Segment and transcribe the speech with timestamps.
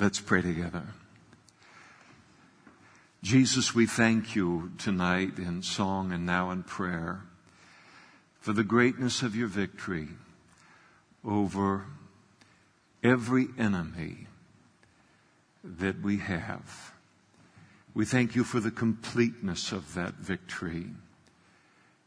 [0.00, 0.84] Let's pray together.
[3.20, 7.22] Jesus, we thank you tonight in song and now in prayer
[8.38, 10.06] for the greatness of your victory
[11.24, 11.86] over
[13.02, 14.28] every enemy
[15.64, 16.92] that we have.
[17.92, 20.90] We thank you for the completeness of that victory.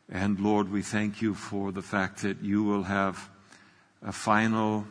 [0.09, 3.29] And Lord, we thank you for the fact that you will have
[4.01, 4.87] a final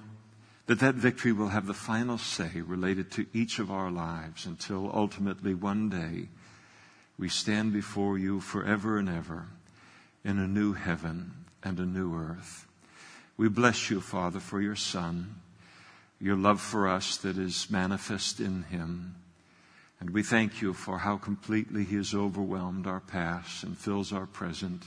[0.70, 4.88] that that victory will have the final say related to each of our lives until
[4.94, 6.28] ultimately one day
[7.18, 9.46] we stand before you forever and ever
[10.24, 11.32] in a new heaven
[11.64, 12.68] and a new earth.
[13.36, 15.40] We bless you, Father, for your Son,
[16.20, 19.16] your love for us that is manifest in him.
[19.98, 24.26] And we thank you for how completely he has overwhelmed our past and fills our
[24.26, 24.84] present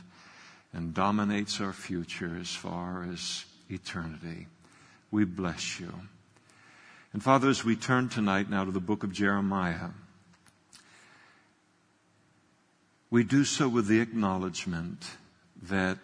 [0.71, 4.47] and dominates our future as far as eternity
[5.13, 5.93] we bless you.
[7.13, 9.89] And Father, as we turn tonight now to the book of Jeremiah,
[13.11, 15.05] we do so with the acknowledgement
[15.61, 15.99] that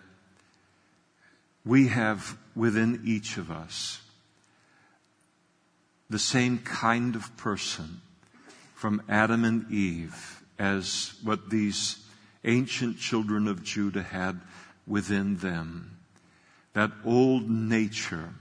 [1.65, 3.99] we have within each of us
[6.07, 8.01] the same kind of person
[8.75, 11.97] from Adam and Eve as what these
[12.45, 14.39] ancient children of Judah had
[14.85, 15.97] within them.
[16.73, 18.35] That old nature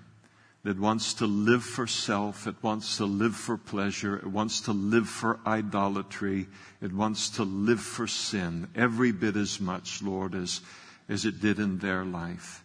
[0.69, 4.72] that wants to live for self, it wants to live for pleasure, it wants to
[4.72, 6.47] live for idolatry,
[6.83, 10.60] it wants to live for sin, every bit as much, Lord, as,
[11.08, 12.62] as it did in their life.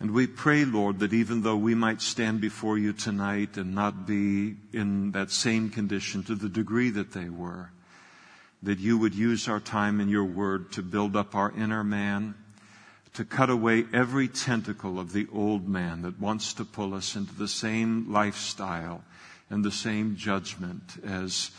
[0.00, 4.04] And we pray, Lord, that even though we might stand before you tonight and not
[4.04, 7.70] be in that same condition to the degree that they were,
[8.64, 12.34] that you would use our time in your word to build up our inner man,
[13.14, 17.34] to cut away every tentacle of the old man that wants to pull us into
[17.34, 19.04] the same lifestyle
[19.50, 21.50] and the same judgment as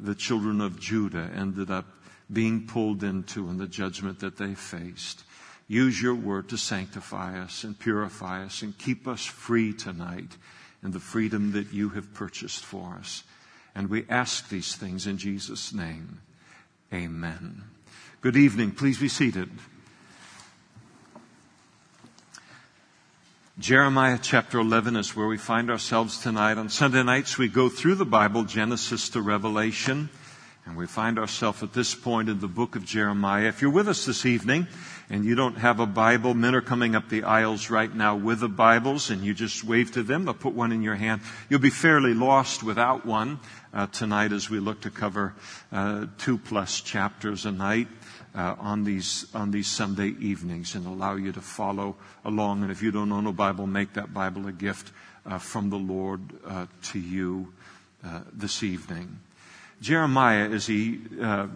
[0.00, 1.86] the children of Judah ended up
[2.32, 5.24] being pulled into in the judgment that they faced.
[5.68, 10.36] Use your word to sanctify us and purify us and keep us free tonight
[10.82, 13.22] in the freedom that you have purchased for us.
[13.74, 16.20] And we ask these things in Jesus' name.
[16.92, 17.62] Amen.
[18.20, 18.72] Good evening.
[18.72, 19.50] Please be seated.
[23.62, 26.58] Jeremiah chapter 11 is where we find ourselves tonight.
[26.58, 30.10] On Sunday nights, we go through the Bible, Genesis to Revelation,
[30.66, 33.46] and we find ourselves at this point in the book of Jeremiah.
[33.46, 34.66] If you're with us this evening
[35.08, 38.40] and you don't have a Bible, men are coming up the aisles right now with
[38.40, 40.24] the Bibles, and you just wave to them.
[40.24, 41.20] They'll put one in your hand.
[41.48, 43.38] You'll be fairly lost without one
[43.72, 45.34] uh, tonight as we look to cover
[45.70, 47.86] uh, two plus chapters a night
[48.34, 52.62] uh, on these on these Sunday evenings and allow you to follow along.
[52.62, 54.92] And if you don't own a Bible, make that Bible a gift
[55.26, 57.52] uh, from the Lord uh, to you
[58.04, 59.20] uh, this evening.
[59.80, 61.48] Jeremiah, as he uh,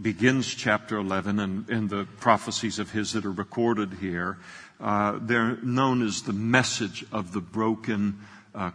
[0.00, 4.38] begins chapter 11 and, and, the prophecies of his that are recorded here,
[4.80, 8.20] uh, they're known as the message of the broken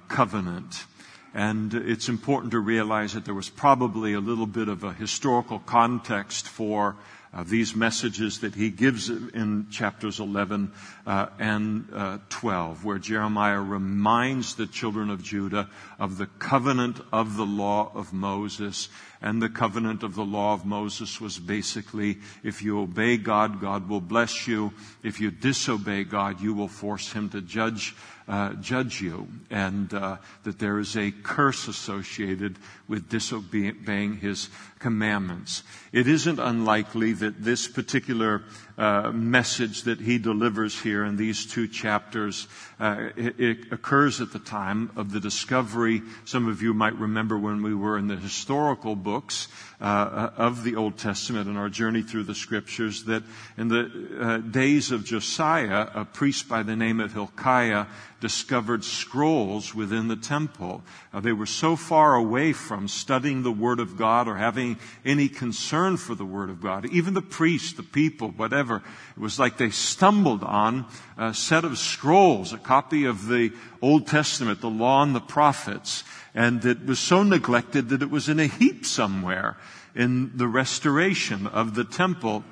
[0.07, 0.85] covenant.
[1.33, 5.59] And it's important to realize that there was probably a little bit of a historical
[5.59, 6.97] context for
[7.33, 10.73] uh, these messages that he gives in chapters 11
[11.05, 15.69] uh, and uh, 12, where Jeremiah reminds the children of Judah
[15.99, 18.89] of the covenant of the law of Moses.
[19.21, 23.87] And the covenant of the law of Moses was basically if you obey God, God
[23.87, 24.73] will bless you.
[25.03, 27.95] If you disobey God, you will force him to judge
[28.27, 32.57] uh, judge you, and uh, that there is a curse associated
[32.87, 35.63] with disobeying his commandments.
[35.91, 38.43] It isn't unlikely that this particular
[38.81, 42.47] uh, message that he delivers here in these two chapters
[42.79, 46.01] uh, it, it, occurs at the time of the discovery.
[46.25, 49.49] Some of you might remember when we were in the historical books
[49.79, 53.21] uh, of the Old Testament and our journey through the Scriptures that
[53.55, 57.85] in the uh, days of Josiah, a priest by the name of Hilkiah
[58.19, 60.81] discovered scrolls within the temple.
[61.13, 65.27] Uh, they were so far away from studying the Word of God or having any
[65.27, 66.85] concern for the Word of God.
[66.85, 70.85] Even the priests, the people, whatever, it was like they stumbled on
[71.17, 76.05] a set of scrolls, a copy of the Old Testament, the law and the prophets,
[76.33, 79.57] and it was so neglected that it was in a heap somewhere
[79.93, 82.45] in the restoration of the temple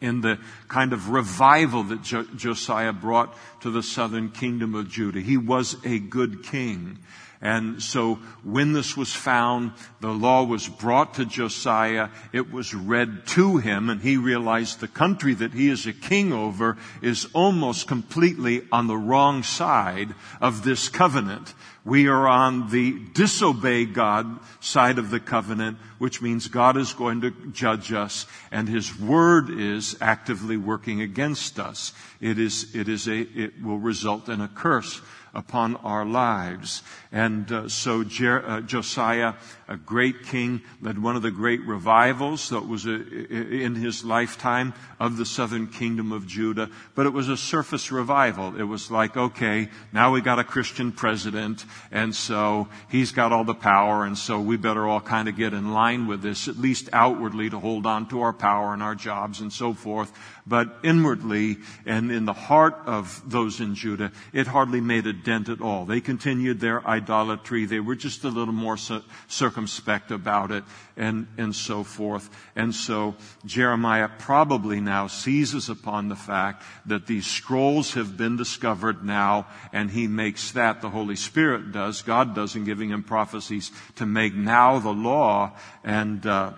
[0.00, 5.20] in the kind of revival that Josiah brought to the southern kingdom of Judah.
[5.20, 6.98] He was a good king.
[7.44, 12.08] And so when this was found, the law was brought to Josiah.
[12.32, 16.32] It was read to him and he realized the country that he is a king
[16.32, 21.52] over is almost completely on the wrong side of this covenant.
[21.84, 27.20] We are on the disobey God side of the covenant, which means God is going
[27.20, 31.92] to judge us and His word is actively working against us.
[32.22, 35.02] It is, it is a, it will result in a curse
[35.34, 36.82] upon our lives.
[37.12, 39.34] And uh, so Jer- uh, Josiah,
[39.68, 44.74] a great king, led one of the great revivals that was a, in his lifetime
[44.98, 46.70] of the southern kingdom of Judah.
[46.94, 48.58] But it was a surface revival.
[48.58, 53.44] It was like, okay, now we got a Christian president, and so he's got all
[53.44, 56.56] the power, and so we better all kind of get in line with this, at
[56.56, 60.12] least outwardly, to hold on to our power and our jobs and so forth.
[60.46, 61.56] But inwardly
[61.86, 65.86] and in the heart of those in Judah, it hardly made a dent at all.
[65.86, 67.64] They continued their idolatry.
[67.64, 68.76] They were just a little more
[69.26, 70.64] circumspect about it
[70.98, 72.28] and, and so forth.
[72.54, 73.14] And so
[73.46, 79.90] Jeremiah probably now seizes upon the fact that these scrolls have been discovered now and
[79.90, 84.34] he makes that, the Holy Spirit does, God does in giving him prophecies to make
[84.34, 85.52] now the law
[85.82, 86.52] and, uh,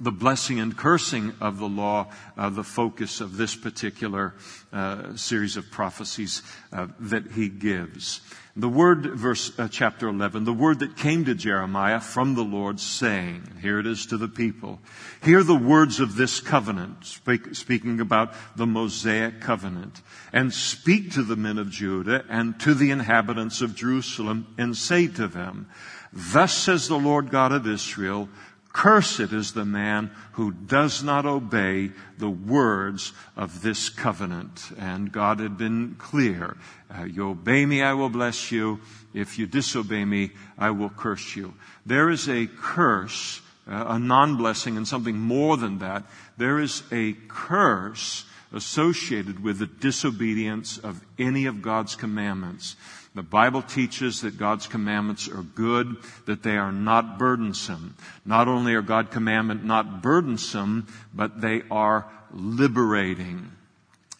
[0.00, 4.34] the blessing and cursing of the law, uh, the focus of this particular
[4.72, 6.42] uh, series of prophecies
[6.72, 8.22] uh, that he gives.
[8.56, 12.80] The word, verse uh, chapter 11, the word that came to Jeremiah from the Lord
[12.80, 14.80] saying, here it is to the people,
[15.22, 20.02] hear the words of this covenant, speak, speaking about the Mosaic covenant,
[20.32, 25.06] and speak to the men of Judah and to the inhabitants of Jerusalem and say
[25.06, 25.68] to them,
[26.12, 28.28] Thus says the Lord God of Israel,
[28.72, 34.70] Cursed is the man who does not obey the words of this covenant.
[34.78, 36.56] And God had been clear.
[36.88, 38.80] Uh, you obey me, I will bless you.
[39.12, 41.54] If you disobey me, I will curse you.
[41.84, 46.04] There is a curse, uh, a non-blessing and something more than that.
[46.36, 52.76] There is a curse associated with the disobedience of any of God's commandments.
[53.14, 55.96] The Bible teaches that God's commandments are good,
[56.26, 57.96] that they are not burdensome.
[58.24, 63.50] Not only are God's commandments not burdensome, but they are liberating.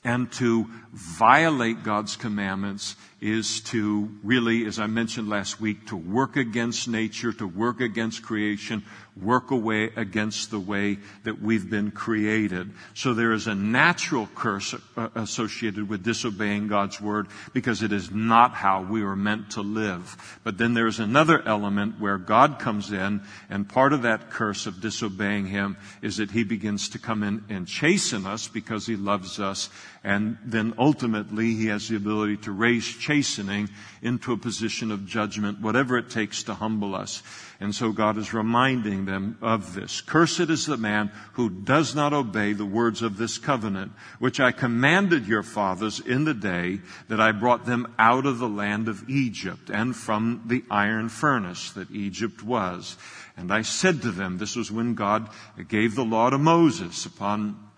[0.03, 6.37] And to violate God's commandments is to really, as I mentioned last week, to work
[6.37, 8.83] against nature, to work against creation,
[9.21, 12.71] work away against the way that we've been created.
[12.95, 18.11] So there is a natural curse uh, associated with disobeying God's word because it is
[18.11, 20.39] not how we were meant to live.
[20.43, 23.21] But then there's another element where God comes in
[23.51, 27.45] and part of that curse of disobeying Him is that He begins to come in
[27.51, 29.69] and chasten us because He loves us
[30.03, 33.69] and then ultimately He has the ability to raise chastening
[34.01, 37.23] into a position of judgment, whatever it takes to humble us.
[37.61, 40.01] And so God is reminding them of this.
[40.01, 44.53] Cursed is the man who does not obey the words of this covenant, which I
[44.53, 49.09] commanded your fathers in the day that I brought them out of the land of
[49.11, 52.97] Egypt and from the iron furnace that Egypt was.
[53.37, 55.29] And I said to them, this was when God
[55.69, 57.69] gave the law to Moses upon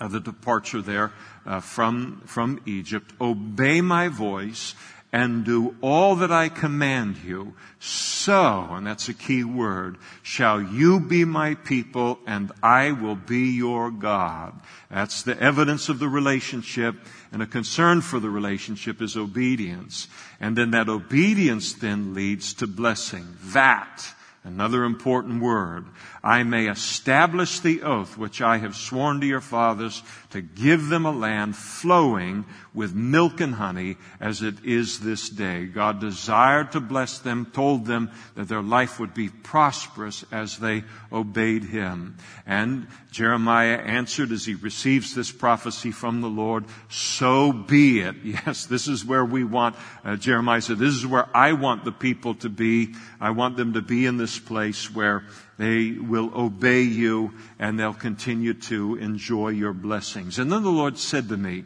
[0.00, 1.12] uh, the departure there
[1.48, 4.74] uh, from, from Egypt, obey my voice
[5.10, 11.00] and do all that I command you, so, and that's a key word, shall you
[11.00, 14.60] be my people and I will be your God.
[14.90, 16.96] That's the evidence of the relationship
[17.32, 20.08] and a concern for the relationship is obedience.
[20.40, 23.26] And then that obedience then leads to blessing.
[23.44, 24.12] That
[24.48, 25.86] Another important word.
[26.22, 31.06] I may establish the oath which I have sworn to your fathers to give them
[31.06, 32.44] a land flowing
[32.74, 35.66] with milk and honey as it is this day.
[35.66, 40.84] God desired to bless them, told them that their life would be prosperous as they
[41.12, 42.16] obeyed him.
[42.46, 48.16] And Jeremiah answered as he receives this prophecy from the Lord, so be it.
[48.28, 51.92] Yes, this is where we want, uh, Jeremiah said, this is where I want the
[51.92, 52.94] people to be.
[53.20, 55.24] I want them to be in this place where
[55.58, 60.38] they will obey you and they'll continue to enjoy your blessings.
[60.38, 61.64] And then the Lord said to me,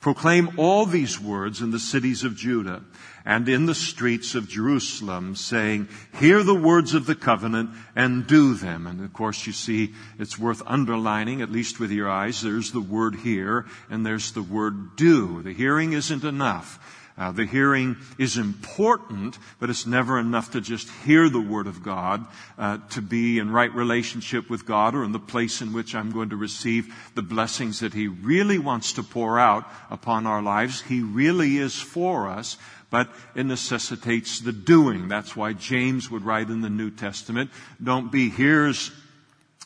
[0.00, 2.82] proclaim all these words in the cities of Judah
[3.26, 8.54] and in the streets of Jerusalem, saying, Hear the words of the covenant and do
[8.54, 8.86] them.
[8.86, 12.40] And of course, you see, it's worth underlining, at least with your eyes.
[12.40, 15.42] There's the word hear and there's the word do.
[15.42, 16.97] The hearing isn't enough.
[17.18, 21.82] Uh, the hearing is important, but it's never enough to just hear the Word of
[21.82, 22.24] God,
[22.56, 26.12] uh, to be in right relationship with God or in the place in which I'm
[26.12, 30.82] going to receive the blessings that He really wants to pour out upon our lives.
[30.82, 32.56] He really is for us,
[32.88, 35.08] but it necessitates the doing.
[35.08, 37.50] That's why James would write in the New Testament,
[37.82, 38.92] don't be hearers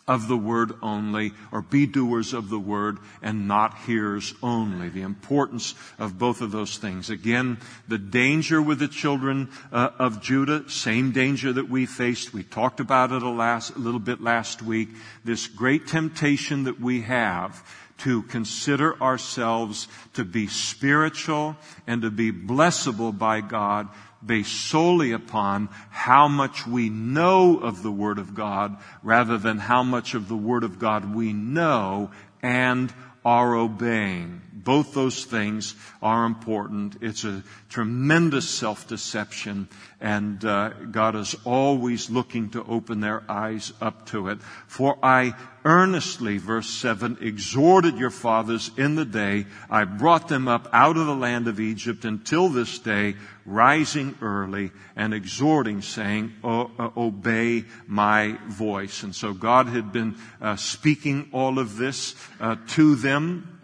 [0.08, 4.88] of the word only, or be doers of the word and not hearers only.
[4.88, 7.08] The importance of both of those things.
[7.08, 12.34] Again, the danger with the children uh, of Judah, same danger that we faced.
[12.34, 14.88] We talked about it a, last, a little bit last week.
[15.24, 17.62] This great temptation that we have
[17.98, 21.56] to consider ourselves to be spiritual
[21.86, 23.88] and to be blessable by God
[24.24, 29.82] based solely upon how much we know of the Word of God rather than how
[29.82, 32.10] much of the Word of God we know
[32.42, 32.92] and
[33.24, 34.40] are obeying.
[34.64, 36.96] Both those things are important.
[37.00, 39.68] It's a tremendous self-deception
[40.02, 44.42] and uh, God is always looking to open their eyes up to it.
[44.66, 50.68] For I earnestly, verse 7, exhorted your fathers in the day I brought them up
[50.72, 53.14] out of the land of Egypt until this day,
[53.46, 59.04] rising early and exhorting, saying, Obey my voice.
[59.04, 63.61] And so God had been uh, speaking all of this uh, to them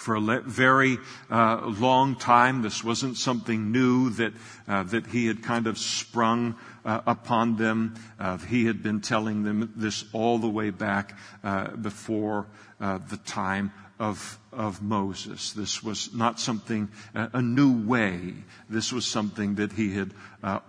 [0.00, 0.96] for a very
[1.30, 2.62] uh, long time.
[2.62, 4.32] This wasn't something new that
[4.66, 6.54] uh, that he had kind of sprung
[6.86, 7.94] uh, upon them.
[8.18, 12.46] Uh, he had been telling them this all the way back uh, before
[12.80, 15.52] uh, the time of of Moses.
[15.52, 18.34] This was not something a new way.
[18.70, 20.14] This was something that he had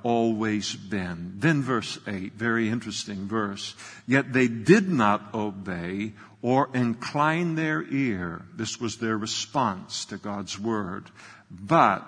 [0.03, 1.35] always been.
[1.39, 3.75] Then verse eight, very interesting verse.
[4.05, 8.45] Yet they did not obey or incline their ear.
[8.55, 11.11] This was their response to God's word.
[11.49, 12.05] But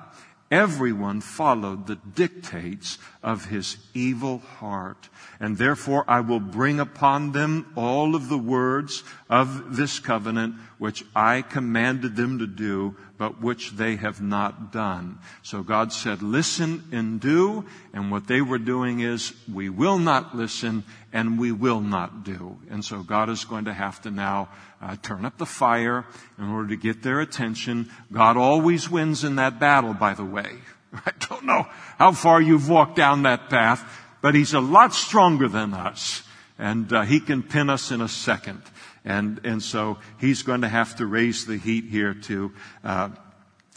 [0.50, 5.10] everyone followed the dictates of his evil heart.
[5.40, 11.06] And therefore I will bring upon them all of the words of this covenant which
[11.16, 15.20] I commanded them to do, but which they have not done.
[15.42, 17.66] So God said, listen and do.
[17.94, 22.58] And what they were doing is, we will not listen and we will not do.
[22.70, 24.50] And so God is going to have to now
[24.82, 26.06] uh, turn up the fire
[26.38, 27.90] in order to get their attention.
[28.12, 30.58] God always wins in that battle, by the way.
[31.06, 33.84] I don't know how far you've walked down that path,
[34.22, 36.24] but He's a lot stronger than us.
[36.60, 38.62] And uh, He can pin us in a second.
[39.04, 42.52] And, and so He's going to have to raise the heat here to
[42.84, 43.10] uh,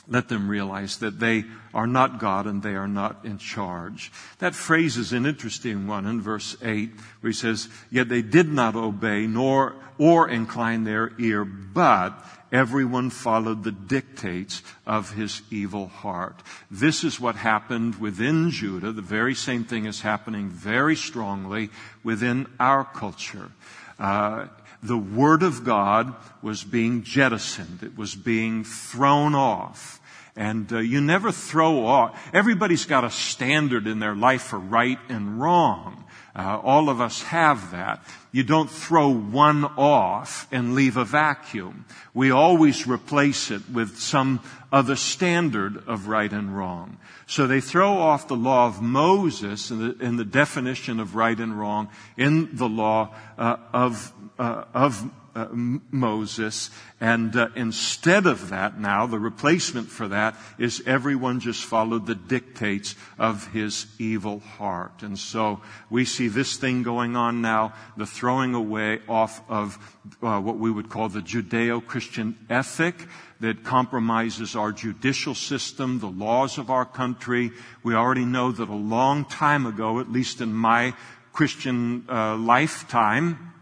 [0.08, 1.44] let them realize that they
[1.74, 4.12] are not God and they are not in charge.
[4.38, 8.48] That phrase is an interesting one in verse 8 where he says, Yet they did
[8.48, 15.88] not obey nor or incline their ear, but everyone followed the dictates of his evil
[15.88, 16.42] heart.
[16.70, 18.92] This is what happened within Judah.
[18.92, 21.70] The very same thing is happening very strongly
[22.04, 23.50] within our culture.
[23.98, 24.46] Uh,
[24.82, 27.82] the Word of God was being jettisoned.
[27.82, 30.00] It was being thrown off.
[30.36, 32.30] And uh, you never throw off.
[32.34, 36.04] Everybody's got a standard in their life for right and wrong.
[36.34, 38.04] Uh, all of us have that.
[38.30, 41.86] You don't throw one off and leave a vacuum.
[42.12, 44.40] We always replace it with some
[44.70, 46.98] other standard of right and wrong.
[47.26, 51.38] So they throw off the law of Moses and the, and the definition of right
[51.38, 56.70] and wrong in the law uh, of, of uh, Moses.
[56.98, 62.14] And uh, instead of that now, the replacement for that is everyone just followed the
[62.14, 65.02] dictates of his evil heart.
[65.02, 69.78] And so we see this thing going on now, the throwing away off of
[70.22, 73.06] uh, what we would call the Judeo-Christian ethic
[73.40, 77.50] that compromises our judicial system, the laws of our country.
[77.82, 80.94] We already know that a long time ago, at least in my
[81.34, 83.52] Christian uh, lifetime,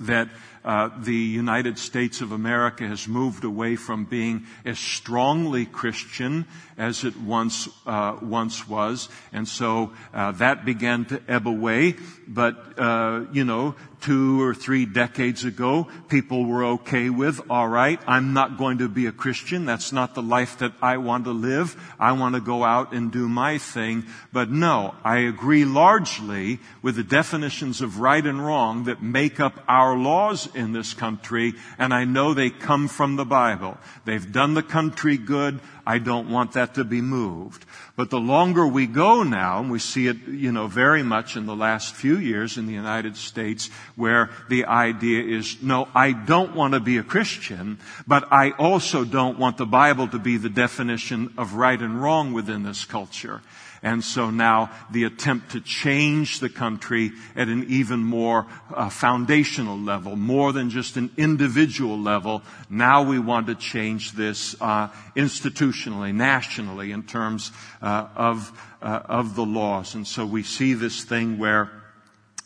[0.00, 0.28] that
[0.64, 6.44] uh, the United States of America has moved away from being as strongly Christian
[6.76, 11.94] as it once uh, once was, and so uh, that began to ebb away.
[12.26, 13.76] But uh, you know,
[14.06, 18.88] two or three decades ago, people were okay with, all right, I'm not going to
[18.88, 19.66] be a Christian.
[19.66, 21.76] That's not the life that I want to live.
[21.98, 24.04] I want to go out and do my thing.
[24.32, 29.64] But no, I agree largely with the definitions of right and wrong that make up
[29.66, 33.76] our laws in this country, and I know they come from the Bible.
[34.04, 35.58] They've done the country good.
[35.84, 37.64] I don't want that to be moved.
[37.96, 41.46] But the longer we go now, and we see it, you know, very much in
[41.46, 46.54] the last few years in the United States, where the idea is, no, I don't
[46.54, 50.50] want to be a Christian, but I also don't want the Bible to be the
[50.50, 53.40] definition of right and wrong within this culture.
[53.86, 59.78] And so now the attempt to change the country at an even more uh, foundational
[59.78, 62.42] level, more than just an individual level.
[62.68, 68.50] Now we want to change this uh, institutionally, nationally, in terms uh, of
[68.82, 69.94] uh, of the laws.
[69.94, 71.70] And so we see this thing where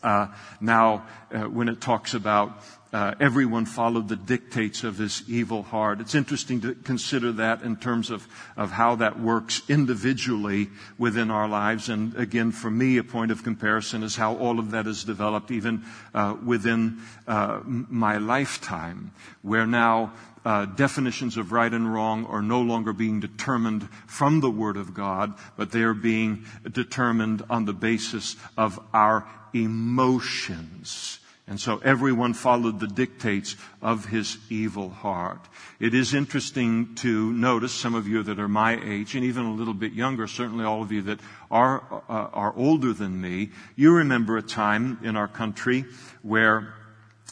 [0.03, 0.27] uh,
[0.59, 2.51] now uh, when it talks about
[2.93, 6.01] uh, everyone followed the dictates of this evil heart.
[6.01, 11.47] It's interesting to consider that in terms of, of how that works individually within our
[11.47, 11.87] lives.
[11.87, 15.51] And again, for me, a point of comparison is how all of that is developed
[15.51, 20.11] even uh, within uh, my lifetime, where now
[20.43, 24.93] uh, definitions of right and wrong are no longer being determined from the Word of
[24.93, 31.19] God, but they are being determined on the basis of our emotions
[31.51, 35.49] and so everyone followed the dictates of his evil heart.
[35.81, 39.53] It is interesting to notice some of you that are my age and even a
[39.53, 41.19] little bit younger, certainly all of you that
[41.51, 43.49] are, uh, are older than me.
[43.75, 45.83] You remember a time in our country
[46.21, 46.73] where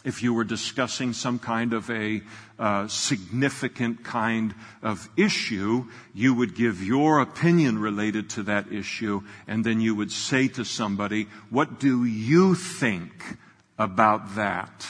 [0.03, 2.21] if you were discussing some kind of a
[2.59, 9.63] uh, significant kind of issue, you would give your opinion related to that issue, and
[9.63, 13.13] then you would say to somebody, What do you think
[13.79, 14.85] about that.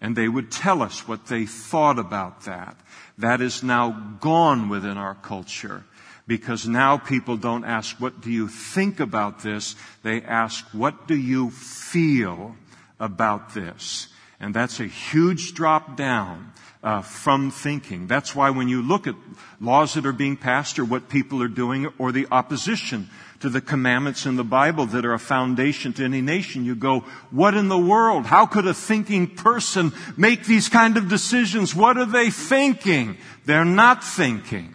[0.00, 2.76] And they would tell us what they thought about that.
[3.16, 5.84] That is now gone within our culture
[6.26, 9.74] because now people don't ask, what do you think about this?
[10.02, 12.54] They ask, what do you feel
[13.00, 14.08] about this?
[14.38, 18.06] And that's a huge drop down uh, from thinking.
[18.06, 19.16] That's why when you look at
[19.60, 23.08] laws that are being passed or what people are doing or the opposition
[23.40, 27.00] to the commandments in the Bible that are a foundation to any nation, you go,
[27.30, 28.26] what in the world?
[28.26, 31.74] How could a thinking person make these kind of decisions?
[31.74, 33.16] What are they thinking?
[33.44, 34.74] They're not thinking.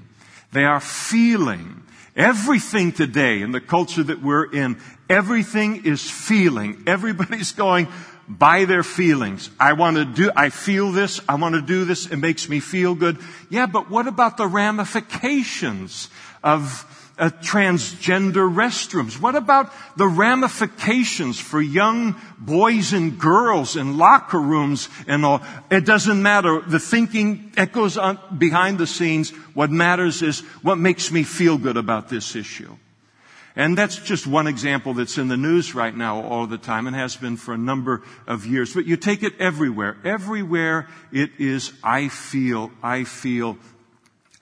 [0.53, 1.81] They are feeling.
[2.15, 4.79] Everything today in the culture that we're in,
[5.09, 6.83] everything is feeling.
[6.87, 7.87] Everybody's going,
[8.27, 9.49] by their feelings.
[9.59, 12.59] I want to do, I feel this, I want to do this, it makes me
[12.59, 13.17] feel good.
[13.49, 16.09] Yeah, but what about the ramifications
[16.43, 16.85] of
[17.17, 19.19] uh, transgender restrooms?
[19.19, 25.41] What about the ramifications for young boys and girls in locker rooms and all?
[25.69, 26.61] It doesn't matter.
[26.61, 29.31] The thinking echoes on behind the scenes.
[29.53, 32.75] What matters is what makes me feel good about this issue.
[33.55, 36.95] And that's just one example that's in the news right now all the time and
[36.95, 38.73] has been for a number of years.
[38.73, 39.97] But you take it everywhere.
[40.03, 43.57] Everywhere it is, I feel, I feel,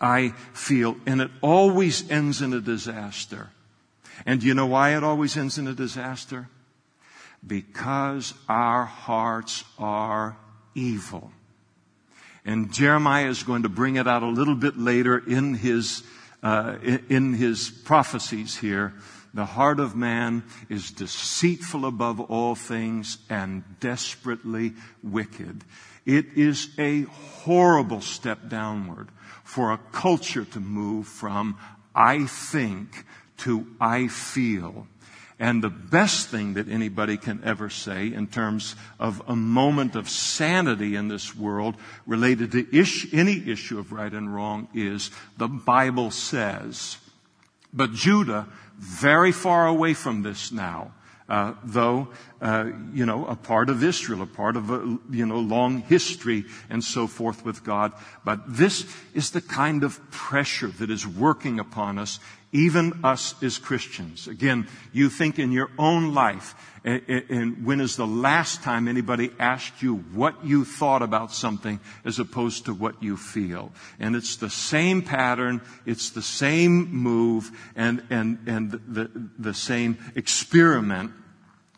[0.01, 0.97] I feel.
[1.05, 3.51] And it always ends in a disaster.
[4.25, 6.49] And you know why it always ends in a disaster?
[7.45, 10.35] Because our hearts are
[10.75, 11.31] evil.
[12.43, 16.03] And Jeremiah is going to bring it out a little bit later in his
[16.43, 18.93] uh, in his prophecies here.
[19.33, 25.63] The heart of man is deceitful above all things and desperately wicked.
[26.05, 29.09] It is a horrible step downward
[29.51, 31.57] for a culture to move from
[31.93, 33.03] I think
[33.39, 34.87] to I feel.
[35.39, 40.09] And the best thing that anybody can ever say in terms of a moment of
[40.09, 42.65] sanity in this world related to
[43.11, 46.95] any issue of right and wrong is the Bible says.
[47.73, 50.93] But Judah, very far away from this now,
[51.31, 52.09] uh, though
[52.41, 56.43] uh, you know a part of Israel, a part of a you know long history
[56.69, 57.93] and so forth with God.
[58.25, 62.19] But this is the kind of pressure that is working upon us
[62.51, 64.27] even us as Christians.
[64.27, 69.81] Again, you think in your own life, and when is the last time anybody asked
[69.81, 73.71] you what you thought about something as opposed to what you feel?
[73.99, 79.97] And it's the same pattern, it's the same move, and, and, and the, the same
[80.15, 81.13] experiment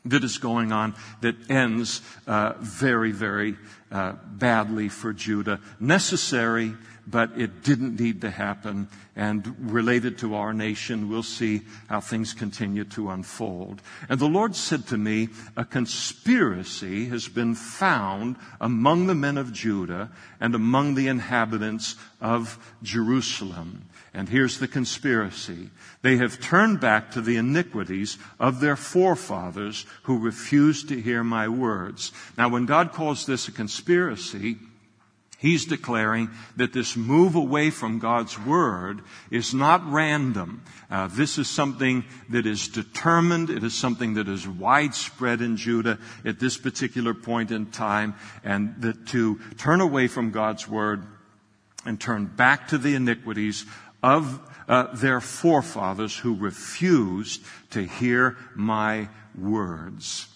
[0.06, 3.56] that is going on that ends uh, very, very
[3.92, 5.60] uh, badly for Judah.
[5.80, 6.74] Necessary,
[7.06, 8.88] but it didn't need to happen.
[9.16, 13.82] And related to our nation, we'll see how things continue to unfold.
[14.10, 19.54] And the Lord said to me, a conspiracy has been found among the men of
[19.54, 23.86] Judah and among the inhabitants of Jerusalem.
[24.14, 25.70] And here's the conspiracy.
[26.04, 31.48] They have turned back to the iniquities of their forefathers who refused to hear my
[31.48, 32.12] words.
[32.38, 34.58] Now, when God calls this a conspiracy,
[35.44, 40.64] He's declaring that this move away from God's Word is not random.
[40.90, 43.50] Uh, this is something that is determined.
[43.50, 48.16] It is something that is widespread in Judah at this particular point in time.
[48.46, 51.04] And that to turn away from God's Word
[51.86, 53.66] and turn back to the iniquities
[54.04, 60.28] of uh, their forefathers who refused to hear my words.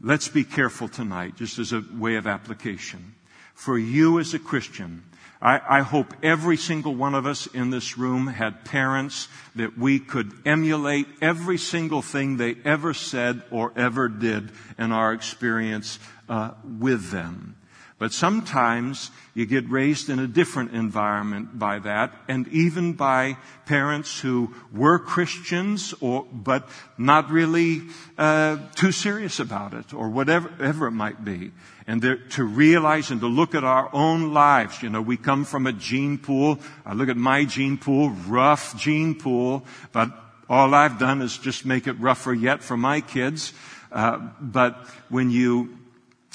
[0.00, 3.14] Let's be careful tonight, just as a way of application.
[3.54, 5.04] For you as a Christian,
[5.40, 9.98] I, I, hope every single one of us in this room had parents that we
[9.98, 15.98] could emulate every single thing they ever said or ever did in our experience
[16.28, 17.56] uh, with them.
[18.02, 24.18] But sometimes you get raised in a different environment by that, and even by parents
[24.18, 27.82] who were Christians, or but not really
[28.18, 31.52] uh, too serious about it, or whatever, it might be.
[31.86, 34.82] And to realize and to look at our own lives.
[34.82, 36.58] You know, we come from a gene pool.
[36.84, 40.10] I look at my gene pool, rough gene pool, but
[40.48, 43.52] all I've done is just make it rougher yet for my kids.
[43.92, 44.74] Uh, but
[45.08, 45.78] when you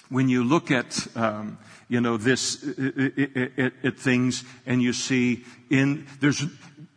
[0.09, 1.57] when you look at um,
[1.89, 2.63] you know this
[3.83, 6.45] at things and you see in there's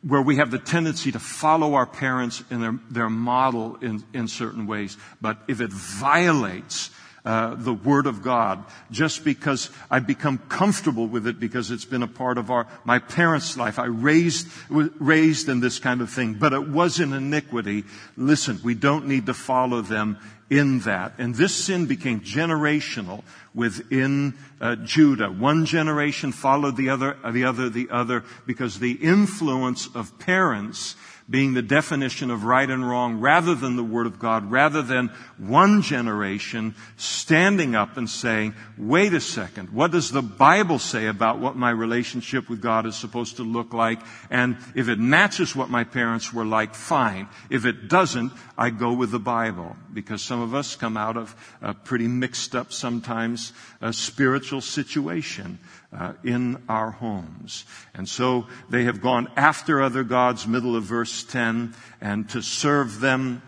[0.02, 4.28] where we have the tendency to follow our parents and their, their model in, in
[4.28, 4.96] certain ways.
[5.20, 6.90] But if it violates
[7.24, 12.02] uh, the Word of God just because I've become comfortable with it because it's been
[12.02, 13.78] a part of our my parents' life.
[13.78, 17.84] I raised raised in this kind of thing, but it was in iniquity.
[18.16, 20.18] Listen, we don't need to follow them
[20.50, 21.12] in that.
[21.18, 23.22] And this sin became generational
[23.54, 25.30] within uh, Judah.
[25.30, 30.96] One generation followed the other, the other, the other, because the influence of parents
[31.30, 35.08] being the definition of right and wrong rather than the Word of God, rather than
[35.38, 41.38] one generation standing up and saying, wait a second, what does the Bible say about
[41.38, 44.00] what my relationship with God is supposed to look like?
[44.28, 47.28] And if it matches what my parents were like, fine.
[47.48, 49.76] If it doesn't, I go with the Bible.
[49.94, 55.58] Because some of us come out of a pretty mixed up sometimes a spiritual situation
[55.96, 57.64] uh, in our homes.
[57.94, 63.00] And so they have gone after other gods, middle of verse 10, and to serve
[63.00, 63.42] them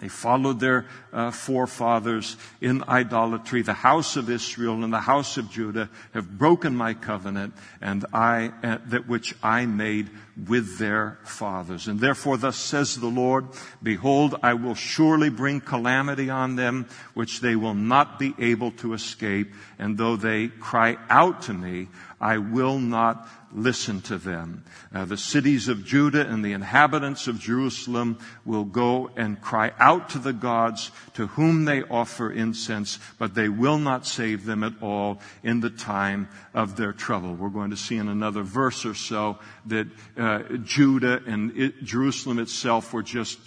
[0.00, 3.60] they followed their uh, forefathers in idolatry.
[3.62, 8.52] The house of Israel and the house of Judah have broken my covenant and I,
[8.62, 10.08] uh, that which I made
[10.48, 11.86] with their fathers.
[11.86, 13.48] And therefore thus says the Lord,
[13.82, 18.94] behold, I will surely bring calamity on them, which they will not be able to
[18.94, 19.52] escape.
[19.78, 21.88] And though they cry out to me,
[22.20, 24.62] I will not listen to them.
[24.94, 30.10] Uh, the cities of Judah and the inhabitants of Jerusalem will go and cry out
[30.10, 34.74] to the gods to whom they offer incense, but they will not save them at
[34.82, 37.34] all in the time of their trouble.
[37.34, 42.38] We're going to see in another verse or so that uh, Judah and it, Jerusalem
[42.38, 43.38] itself were just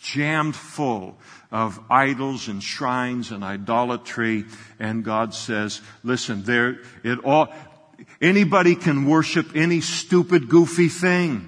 [0.00, 1.18] jammed full
[1.50, 4.44] of idols and shrines and idolatry.
[4.78, 7.48] And God says, listen, there, it all,
[8.24, 11.46] Anybody can worship any stupid, goofy thing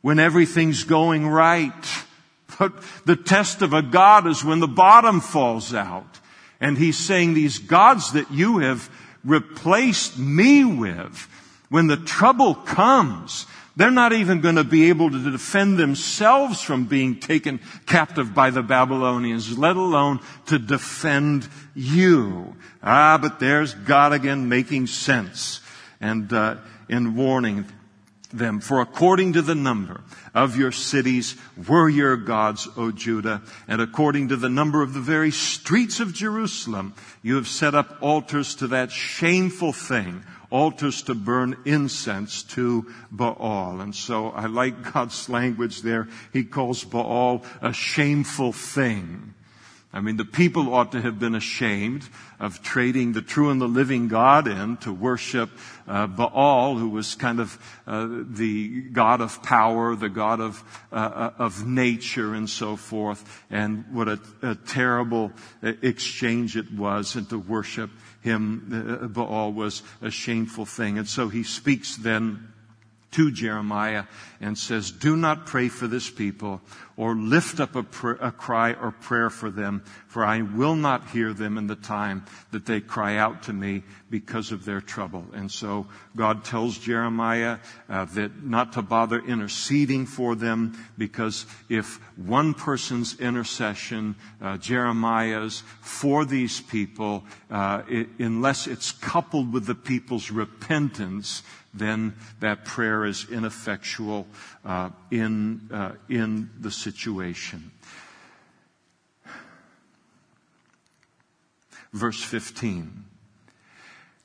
[0.00, 1.72] when everything's going right.
[2.58, 2.72] But
[3.04, 6.20] the test of a God is when the bottom falls out.
[6.58, 8.88] And he's saying these gods that you have
[9.24, 11.28] replaced me with,
[11.68, 13.46] when the trouble comes,
[13.76, 18.48] they're not even going to be able to defend themselves from being taken captive by
[18.50, 22.56] the Babylonians, let alone to defend you.
[22.82, 25.60] Ah, but there's God again making sense
[26.00, 26.56] and uh,
[26.88, 27.66] in warning
[28.32, 28.60] them.
[28.60, 30.02] For according to the number
[30.34, 31.36] of your cities
[31.68, 36.12] were your gods, O Judah, and according to the number of the very streets of
[36.12, 42.86] Jerusalem, you have set up altars to that shameful thing altars to burn incense to
[43.10, 43.80] Baal.
[43.80, 46.08] And so I like God's language there.
[46.32, 49.34] He calls Baal a shameful thing.
[49.96, 52.06] I mean, the people ought to have been ashamed
[52.38, 55.48] of trading the true and the living God in to worship
[55.88, 60.96] uh, Baal, who was kind of uh, the god of power, the god of uh,
[60.96, 63.42] uh of nature, and so forth.
[63.50, 65.32] And what a, a terrible
[65.62, 67.88] uh, exchange it was, and to worship
[68.20, 70.98] him, uh, Baal was a shameful thing.
[70.98, 72.52] And so he speaks then
[73.16, 74.04] to Jeremiah
[74.42, 76.60] and says, Do not pray for this people
[76.98, 81.08] or lift up a, pr- a, cry or prayer for them, for I will not
[81.08, 85.24] hear them in the time that they cry out to me because of their trouble.
[85.32, 91.98] And so God tells Jeremiah uh, that not to bother interceding for them because if
[92.16, 99.74] one person's intercession, uh, Jeremiah's, for these people, uh, it, unless it's coupled with the
[99.74, 101.42] people's repentance,
[101.78, 104.26] then that prayer is ineffectual
[104.64, 107.70] uh, in, uh, in the situation.
[111.92, 113.04] Verse 15.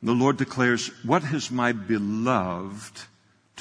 [0.04, 3.02] The Lord declares, What has my beloved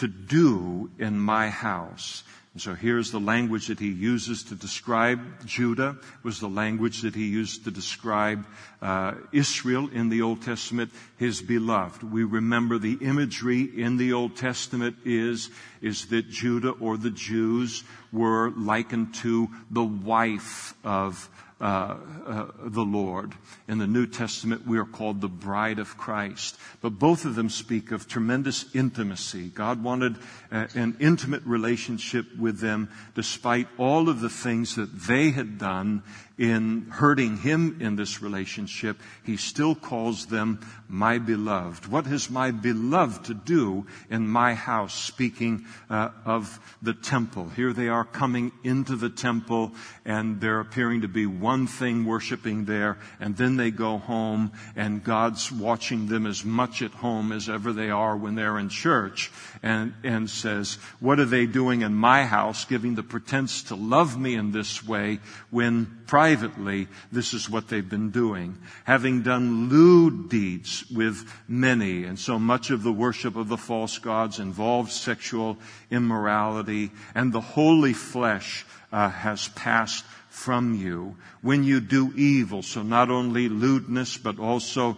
[0.00, 2.24] to do in my house.
[2.52, 7.14] And so here's the language that he uses to describe Judah, was the language that
[7.14, 8.44] he used to describe
[8.82, 12.02] uh, Israel in the Old Testament, his beloved.
[12.02, 17.84] We remember the imagery in the Old Testament is, is that Judah or the Jews
[18.12, 23.34] were likened to the wife of uh, uh, the Lord.
[23.68, 26.58] In the New Testament, we are called the bride of Christ.
[26.80, 29.48] But both of them speak of tremendous intimacy.
[29.48, 30.16] God wanted
[30.50, 36.02] an intimate relationship with them despite all of the things that they had done
[36.40, 40.58] in hurting him in this relationship, he still calls them
[40.88, 41.86] my beloved.
[41.86, 44.94] What has my beloved to do in my house?
[44.94, 47.50] Speaking uh, of the temple.
[47.50, 49.72] Here they are coming into the temple
[50.06, 55.04] and they're appearing to be one thing worshiping there and then they go home and
[55.04, 59.30] God's watching them as much at home as ever they are when they're in church
[59.62, 64.18] and, and says, what are they doing in my house giving the pretense to love
[64.18, 68.58] me in this way when privately, this is what they've been doing.
[68.84, 73.98] Having done lewd deeds with many, and so much of the worship of the false
[73.98, 75.58] gods involves sexual
[75.90, 81.16] immorality, and the holy flesh uh, has passed from you.
[81.42, 84.96] When you do evil, so not only lewdness, but also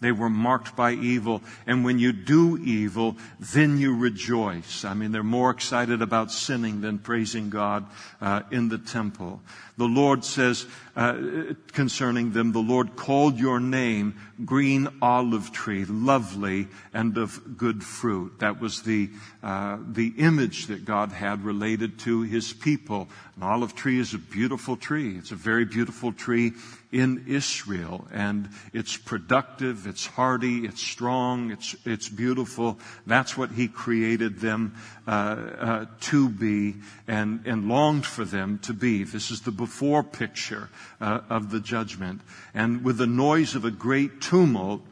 [0.00, 1.42] they were marked by evil.
[1.66, 4.84] And when you do evil, then you rejoice.
[4.84, 7.86] I mean, they're more excited about sinning than praising God
[8.20, 9.40] uh, in the temple.
[9.76, 16.68] The Lord says uh, concerning them, the Lord called your name green olive tree, lovely
[16.92, 18.40] and of good fruit.
[18.40, 19.10] That was the
[19.42, 23.08] uh, the image that God had related to His people.
[23.36, 25.16] An olive tree is a beautiful tree.
[25.16, 26.52] It's a very beautiful tree
[26.92, 32.78] in Israel, and it's productive, it's hardy, it's strong, it's it's beautiful.
[33.06, 34.74] That's what He created them
[35.06, 36.76] uh, uh to be,
[37.06, 39.04] and and longed for them to be.
[39.04, 40.68] This is the before picture
[41.00, 42.22] uh, of the judgment.
[42.54, 44.82] And with the noise of a great tumult,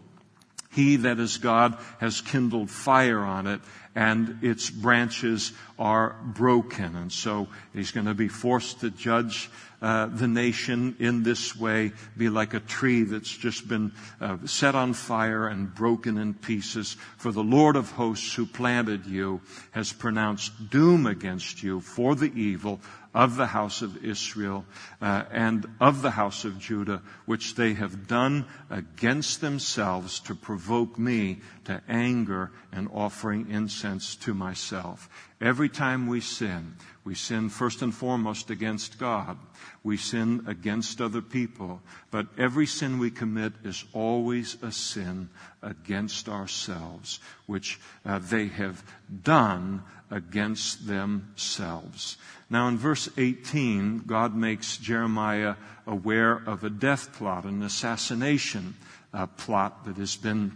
[0.71, 3.61] he that is God has kindled fire on it
[3.99, 6.95] and its branches are broken.
[6.95, 11.93] And so he's going to be forced to judge uh, the nation in this way,
[12.17, 16.97] be like a tree that's just been uh, set on fire and broken in pieces.
[17.17, 19.41] For the Lord of hosts who planted you
[19.73, 22.81] has pronounced doom against you for the evil
[23.15, 24.65] of the house of Israel
[25.01, 30.99] uh, and of the house of Judah, which they have done against themselves to provoke
[30.99, 35.09] me to anger and offering incense to myself.
[35.41, 39.39] Every time we sin, we sin first and foremost against God.
[39.83, 41.81] We sin against other people.
[42.11, 45.31] But every sin we commit is always a sin
[45.63, 48.83] against ourselves, which uh, they have
[49.23, 52.19] done against themselves.
[52.51, 55.57] Now, in verse 18, God makes Jeremiah
[55.87, 58.75] aware of a death plot, an assassination
[59.13, 60.53] uh, plot that has been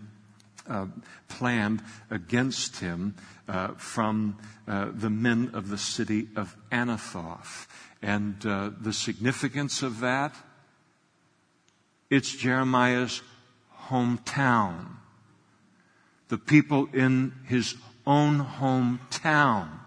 [0.69, 0.87] uh,
[1.29, 3.15] planned against him
[3.47, 7.67] uh, from uh, the men of the city of Anathoth.
[8.01, 10.35] And uh, the significance of that,
[12.09, 13.21] it's Jeremiah's
[13.89, 14.87] hometown.
[16.29, 17.75] The people in his
[18.07, 19.82] own hometown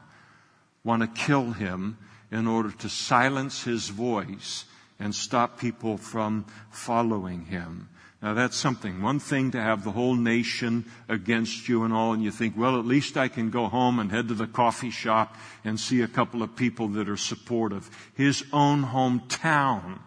[0.86, 1.98] want to kill him
[2.32, 4.64] in order to silence his voice
[5.00, 7.90] and stop people from following him.
[8.22, 9.02] Now that's something.
[9.02, 12.80] One thing to have the whole nation against you and all, and you think, well,
[12.80, 16.08] at least I can go home and head to the coffee shop and see a
[16.08, 17.90] couple of people that are supportive.
[18.16, 20.00] His own hometown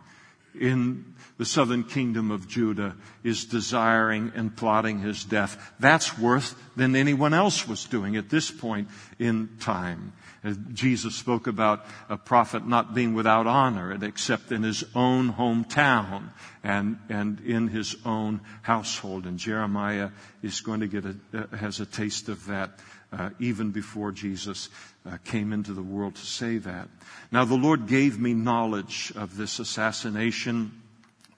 [0.58, 5.72] in the southern kingdom of Judah is desiring and plotting his death.
[5.78, 8.88] That's worse than anyone else was doing at this point
[9.20, 10.12] in time.
[10.72, 16.30] Jesus spoke about a prophet not being without honor except in his own hometown
[16.62, 19.26] and, and in his own household.
[19.26, 20.10] And Jeremiah
[20.42, 22.78] is going to get a, uh, has a taste of that
[23.12, 24.68] uh, even before Jesus
[25.06, 26.88] uh, came into the world to say that.
[27.32, 30.82] Now the Lord gave me knowledge of this assassination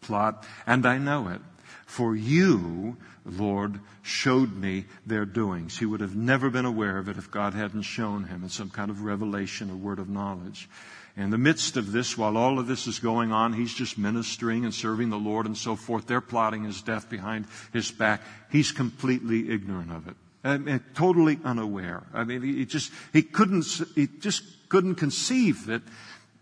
[0.00, 1.40] plot, and I know it.
[1.90, 5.76] For you, Lord, showed me their doings.
[5.76, 8.70] He would have never been aware of it if God hadn't shown him in some
[8.70, 10.68] kind of revelation or word of knowledge.
[11.16, 14.64] In the midst of this, while all of this is going on, he's just ministering
[14.64, 16.06] and serving the Lord and so forth.
[16.06, 18.22] They're plotting his death behind his back.
[18.52, 20.14] He's completely ignorant of it.
[20.44, 22.04] I mean, totally unaware.
[22.14, 25.82] I mean, he just, he couldn't, he just couldn't conceive that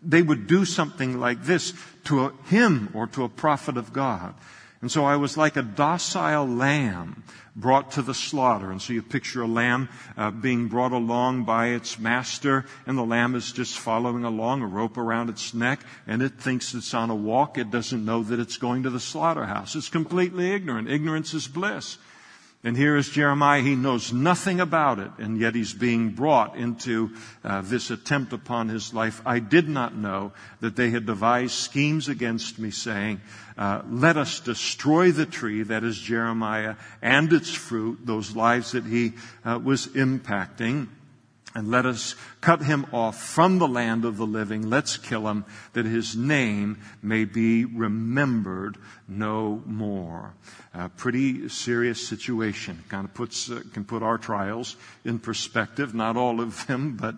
[0.03, 1.73] they would do something like this
[2.05, 4.35] to a, him or to a prophet of God.
[4.81, 7.25] And so I was like a docile lamb
[7.57, 8.71] brought to the slaughter.
[8.71, 13.05] And so you picture a lamb uh, being brought along by its master, and the
[13.05, 17.11] lamb is just following along, a rope around its neck, and it thinks it's on
[17.11, 17.59] a walk.
[17.59, 19.75] It doesn't know that it's going to the slaughterhouse.
[19.75, 20.89] It's completely ignorant.
[20.89, 21.99] Ignorance is bliss.
[22.65, 23.63] And here is Jeremiah.
[23.63, 28.69] He knows nothing about it, and yet he's being brought into uh, this attempt upon
[28.69, 29.23] his life.
[29.25, 33.21] I did not know that they had devised schemes against me, saying,
[33.57, 38.85] uh, Let us destroy the tree, that is Jeremiah, and its fruit, those lives that
[38.85, 39.13] he
[39.45, 40.89] uh, was impacting
[41.55, 44.69] and let us cut him off from the land of the living.
[44.69, 48.77] Let's kill him that his name may be remembered
[49.09, 50.35] no more.
[50.75, 52.85] A pretty serious situation.
[52.89, 55.95] Kind of puts, uh, can put our trials in perspective.
[55.95, 57.17] Not all of them, but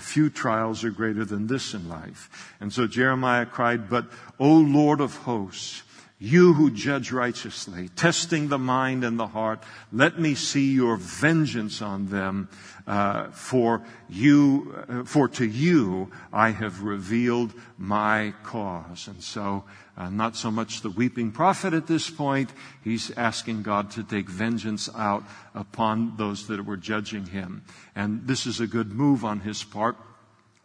[0.00, 2.54] few trials are greater than this in life.
[2.60, 4.06] And so Jeremiah cried, but
[4.38, 5.82] O Lord of hosts,
[6.18, 11.82] you who judge righteously, testing the mind and the heart, let me see your vengeance
[11.82, 12.48] on them.
[12.86, 19.08] Uh, for you, uh, for to you I have revealed my cause.
[19.08, 19.64] And so,
[19.96, 22.50] uh, not so much the weeping prophet at this point.
[22.84, 27.62] He's asking God to take vengeance out upon those that were judging him.
[27.96, 29.96] And this is a good move on his part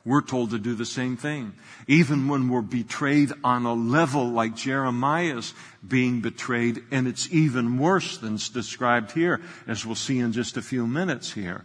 [0.03, 1.53] we're told to do the same thing.
[1.87, 5.53] Even when we're betrayed on a level like Jeremiah's
[5.87, 10.61] being betrayed, and it's even worse than described here, as we'll see in just a
[10.61, 11.63] few minutes here.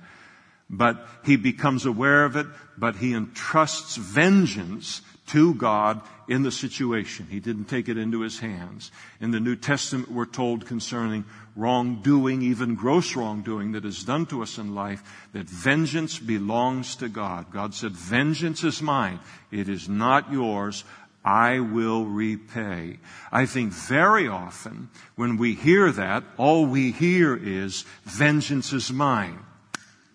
[0.69, 2.47] But he becomes aware of it,
[2.77, 7.27] but he entrusts vengeance to God in the situation.
[7.31, 8.91] He didn't take it into his hands.
[9.21, 11.25] In the New Testament, we're told concerning
[11.57, 17.09] wrongdoing, even gross wrongdoing that is done to us in life, that vengeance belongs to
[17.09, 17.51] God.
[17.51, 19.19] God said, vengeance is mine.
[19.51, 20.85] It is not yours.
[21.25, 22.99] I will repay.
[23.33, 29.41] I think very often when we hear that, all we hear is, vengeance is mine.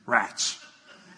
[0.05, 0.63] Rats.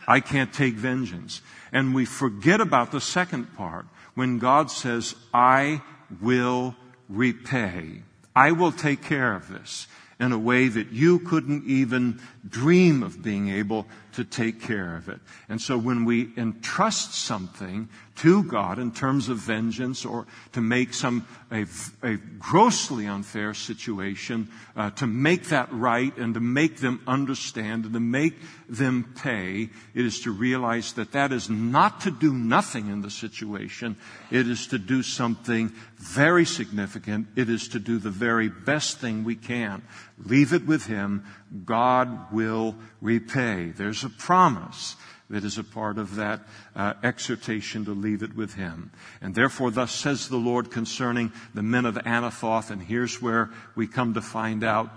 [0.08, 1.42] I can't take vengeance.
[1.72, 5.82] And we forget about the second part when God says, I
[6.22, 6.76] will
[7.10, 8.02] repay.
[8.36, 9.88] I will take care of this
[10.20, 15.10] in a way that you couldn't even dream of being able to take care of
[15.10, 15.20] it.
[15.50, 20.94] And so when we entrust something to God in terms of vengeance or to make
[20.94, 21.66] some, a,
[22.04, 27.94] a grossly unfair situation, uh, to make that right and to make them understand and
[27.94, 28.36] to make
[28.70, 33.10] them pay, it is to realize that that is not to do nothing in the
[33.10, 33.96] situation.
[34.32, 37.28] It is to do something very significant.
[37.36, 39.82] It is to do the very best thing we can.
[40.24, 41.26] Leave it with Him.
[41.66, 43.74] God will repay.
[43.76, 44.96] There's a promise
[45.30, 46.42] that is a part of that
[46.76, 48.92] uh, exhortation to leave it with him.
[49.22, 53.88] And therefore, thus says the Lord concerning the men of Anathoth, and here's where we
[53.88, 54.92] come to find out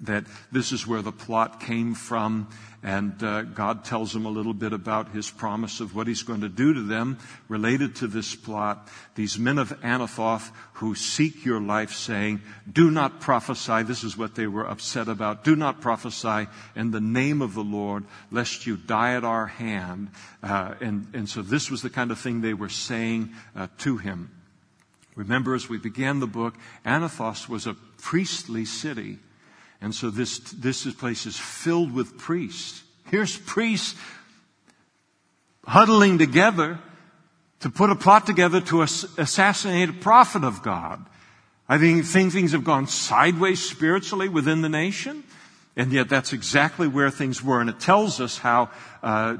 [0.00, 2.48] that this is where the plot came from.
[2.80, 6.42] And uh, God tells them a little bit about his promise of what he's going
[6.42, 8.88] to do to them related to this plot.
[9.16, 13.82] These men of Anathoth who seek your life saying, do not prophesy.
[13.82, 15.42] This is what they were upset about.
[15.42, 20.10] Do not prophesy in the name of the Lord lest you die at our hand.
[20.40, 23.96] Uh, and, and so this was the kind of thing they were saying uh, to
[23.96, 24.30] him.
[25.16, 26.54] Remember, as we began the book,
[26.86, 29.18] Anathoth was a priestly city.
[29.80, 32.82] And so this, this place is filled with priests.
[33.10, 33.98] Here's priests
[35.64, 36.78] huddling together
[37.60, 41.04] to put a plot together to assassinate a prophet of God.
[41.68, 45.24] I think things have gone sideways spiritually within the nation.
[45.76, 47.60] And yet that's exactly where things were.
[47.60, 48.70] And it tells us how
[49.02, 49.36] uh,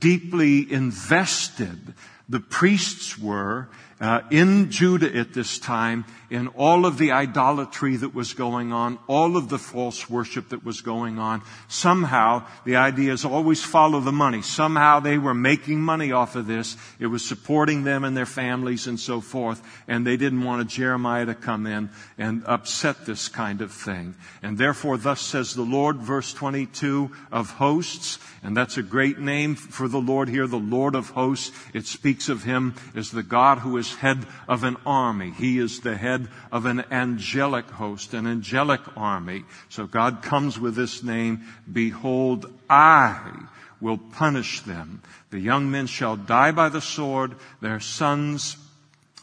[0.00, 1.94] deeply invested
[2.28, 3.68] the priests were
[4.00, 8.98] uh, in Judah at this time in all of the idolatry that was going on,
[9.06, 11.42] all of the false worship that was going on.
[11.68, 14.42] Somehow, the idea is always follow the money.
[14.42, 16.76] Somehow they were making money off of this.
[16.98, 19.62] It was supporting them and their families and so forth.
[19.86, 24.14] And they didn't want a Jeremiah to come in and upset this kind of thing.
[24.42, 28.18] And therefore, thus says the Lord, verse 22 of hosts.
[28.42, 31.52] And that's a great name for the Lord here, the Lord of hosts.
[31.74, 35.30] It speaks of him as the God who is head of an army.
[35.30, 39.44] He is the head head of an angelic host, an angelic army.
[39.68, 43.32] So God comes with this name, Behold, I
[43.80, 45.02] will punish them.
[45.30, 48.56] The young men shall die by the sword, their sons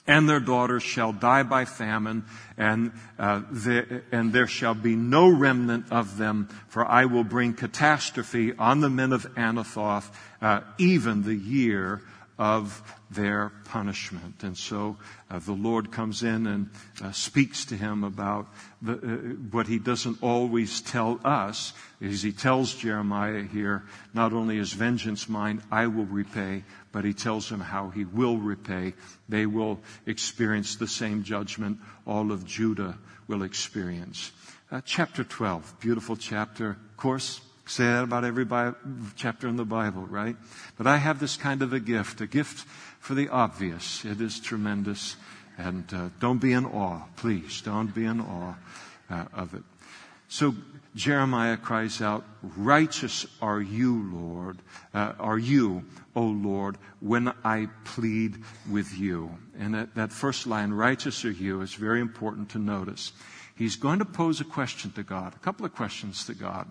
[0.05, 2.25] and their daughters shall die by famine,
[2.57, 7.53] and, uh, there, and there shall be no remnant of them, for I will bring
[7.53, 12.01] catastrophe on the men of Anathoth, uh, even the year
[12.37, 12.81] of
[13.11, 14.43] their punishment.
[14.43, 14.97] And so
[15.29, 16.69] uh, the Lord comes in and
[17.01, 18.47] uh, speaks to him about
[18.81, 19.17] the, uh,
[19.51, 25.29] what he doesn't always tell us, is he tells Jeremiah here, not only is vengeance
[25.29, 28.93] mine, I will repay, but he tells him how he will repay.
[29.29, 31.77] They will experience the same judgment
[32.07, 34.31] all of Judah will experience.
[34.71, 36.71] Uh, chapter 12, beautiful chapter.
[36.71, 38.77] Of course, say that about every Bible,
[39.15, 40.35] chapter in the Bible, right?
[40.77, 42.67] But I have this kind of a gift, a gift
[42.99, 44.05] for the obvious.
[44.05, 45.15] It is tremendous.
[45.57, 47.61] And uh, don't be in awe, please.
[47.61, 48.55] Don't be in awe
[49.09, 49.63] uh, of it.
[50.27, 50.55] So
[50.95, 54.57] Jeremiah cries out, Righteous are you, Lord,
[54.93, 55.85] uh, are you,
[56.15, 58.37] O Lord, when I plead
[58.69, 59.31] with you.
[59.57, 63.13] And that, that first line, Righteous are you, is very important to notice.
[63.55, 66.67] He's going to pose a question to God, a couple of questions to God,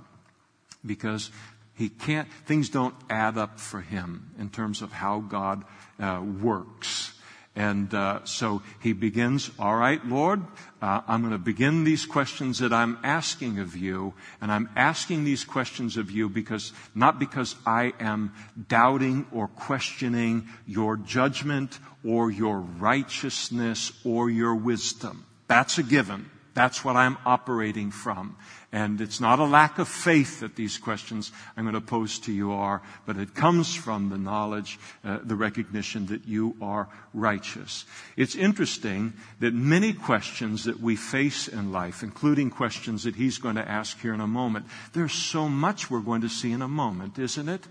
[0.84, 1.30] because
[1.74, 5.64] he can't, things don't add up for him in terms of how God
[5.98, 7.12] uh, works.
[7.54, 10.42] And uh, so he begins, All right, Lord,
[10.80, 14.14] uh, I'm going to begin these questions that I'm asking of you.
[14.40, 18.32] And I'm asking these questions of you because, not because I am
[18.68, 25.26] doubting or questioning your judgment or your righteousness or your wisdom.
[25.46, 26.30] That's a given.
[26.54, 28.36] That's what I'm operating from.
[28.74, 32.32] And it's not a lack of faith that these questions I'm going to pose to
[32.32, 37.84] you are, but it comes from the knowledge, uh, the recognition that you are righteous.
[38.16, 43.56] It's interesting that many questions that we face in life, including questions that he's going
[43.56, 44.64] to ask here in a moment,
[44.94, 47.66] there's so much we're going to see in a moment, isn't it?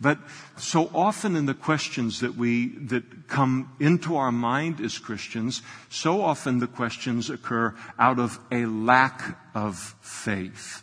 [0.00, 0.18] But
[0.56, 6.22] so often in the questions that we, that come into our mind as Christians, so
[6.22, 10.82] often the questions occur out of a lack of faith.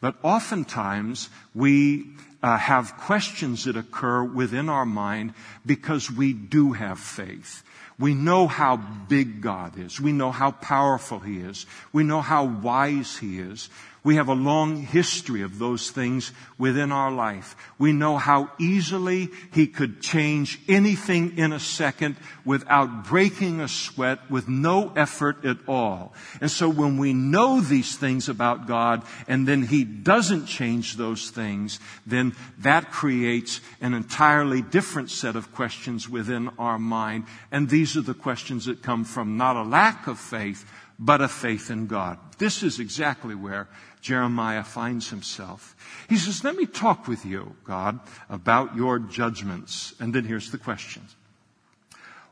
[0.00, 2.06] But oftentimes we
[2.42, 5.34] uh, have questions that occur within our mind
[5.66, 7.62] because we do have faith.
[7.98, 10.00] We know how big God is.
[10.00, 11.66] We know how powerful He is.
[11.92, 13.68] We know how wise He is.
[14.08, 17.54] We have a long history of those things within our life.
[17.78, 24.30] We know how easily He could change anything in a second without breaking a sweat,
[24.30, 26.14] with no effort at all.
[26.40, 31.28] And so when we know these things about God and then He doesn't change those
[31.28, 37.26] things, then that creates an entirely different set of questions within our mind.
[37.52, 40.64] And these are the questions that come from not a lack of faith,
[40.98, 42.18] but a faith in God.
[42.38, 43.68] This is exactly where
[44.00, 45.76] Jeremiah finds himself.
[46.08, 49.94] He says, Let me talk with you, God, about your judgments.
[50.00, 51.02] And then here's the question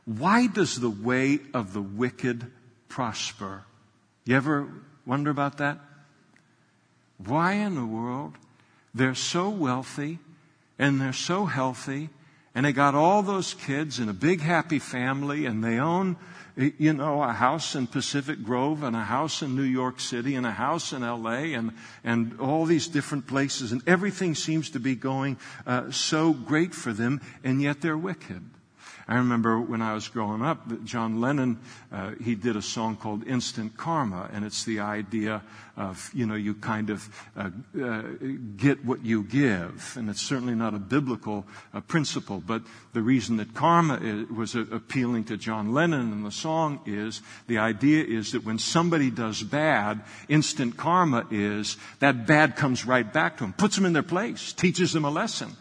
[0.05, 2.51] Why does the way of the wicked
[2.89, 3.63] prosper?
[4.25, 4.67] You ever
[5.05, 5.79] wonder about that?
[7.17, 8.35] Why in the world?
[8.93, 10.19] They're so wealthy
[10.77, 12.09] and they're so healthy
[12.53, 16.17] and they got all those kids and a big happy family and they own
[16.57, 20.45] you know, a house in Pacific Grove and a house in New York City and
[20.45, 21.71] a house in LA and,
[22.03, 25.37] and all these different places and everything seems to be going
[25.67, 28.43] uh, so great for them and yet they're wicked.
[29.07, 31.59] I remember when I was growing up, John Lennon,
[31.91, 35.41] uh, he did a song called Instant Karma, and it's the idea
[35.77, 38.01] of, you know, you kind of uh, uh,
[38.57, 39.95] get what you give.
[39.97, 44.55] And it's certainly not a biblical uh, principle, but the reason that karma is, was
[44.55, 49.43] appealing to John Lennon in the song is the idea is that when somebody does
[49.43, 54.03] bad, instant karma is that bad comes right back to them, puts them in their
[54.03, 55.55] place, teaches them a lesson.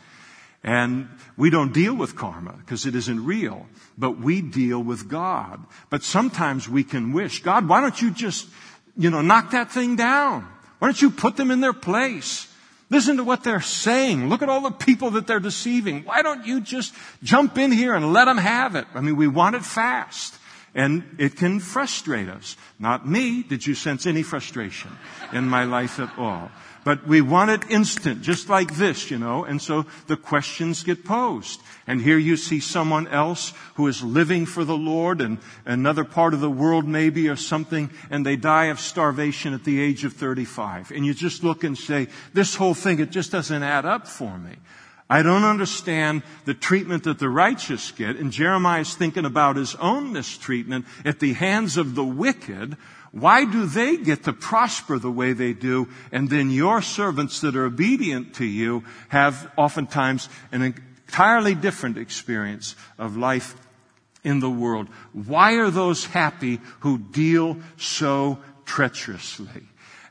[0.66, 5.64] And we don't deal with karma because it isn't real, but we deal with God.
[5.90, 8.48] But sometimes we can wish, God, why don't you just,
[8.96, 10.42] you know, knock that thing down?
[10.80, 12.52] Why don't you put them in their place?
[12.90, 14.28] Listen to what they're saying.
[14.28, 16.02] Look at all the people that they're deceiving.
[16.02, 18.86] Why don't you just jump in here and let them have it?
[18.92, 20.34] I mean, we want it fast.
[20.74, 22.56] And it can frustrate us.
[22.78, 23.42] Not me.
[23.42, 24.90] Did you sense any frustration
[25.32, 26.50] in my life at all?
[26.86, 31.04] But we want it instant, just like this, you know, and so the questions get
[31.04, 31.60] posed.
[31.84, 36.32] And here you see someone else who is living for the Lord and another part
[36.32, 40.12] of the world maybe or something, and they die of starvation at the age of
[40.12, 40.92] 35.
[40.92, 44.38] And you just look and say, this whole thing, it just doesn't add up for
[44.38, 44.54] me.
[45.10, 49.74] I don't understand the treatment that the righteous get, and Jeremiah is thinking about his
[49.74, 52.76] own mistreatment at the hands of the wicked
[53.18, 57.56] why do they get to prosper the way they do, and then your servants that
[57.56, 63.56] are obedient to you have oftentimes an entirely different experience of life
[64.22, 64.88] in the world?
[65.14, 69.62] Why are those happy who deal so treacherously?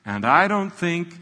[0.03, 1.16] And I don't think,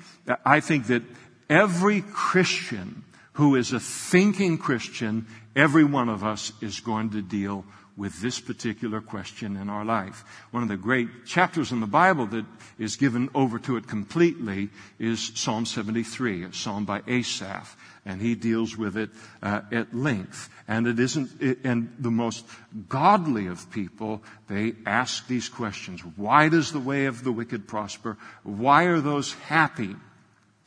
[0.46, 1.04] I think that
[1.50, 3.04] every Christian
[3.34, 7.66] who is a thinking Christian every one of us is going to deal
[7.96, 10.24] with this particular question in our life.
[10.52, 12.46] One of the great chapters in the Bible that
[12.80, 18.36] is given over to it completely is Psalm 73, a psalm by Asaph, and he
[18.36, 20.50] deals with it uh, at length.
[20.68, 22.46] And it isn't, it, and the most
[22.90, 26.02] godly of people, they ask these questions.
[26.16, 28.18] Why does the way of the wicked prosper?
[28.44, 29.96] Why are those happy?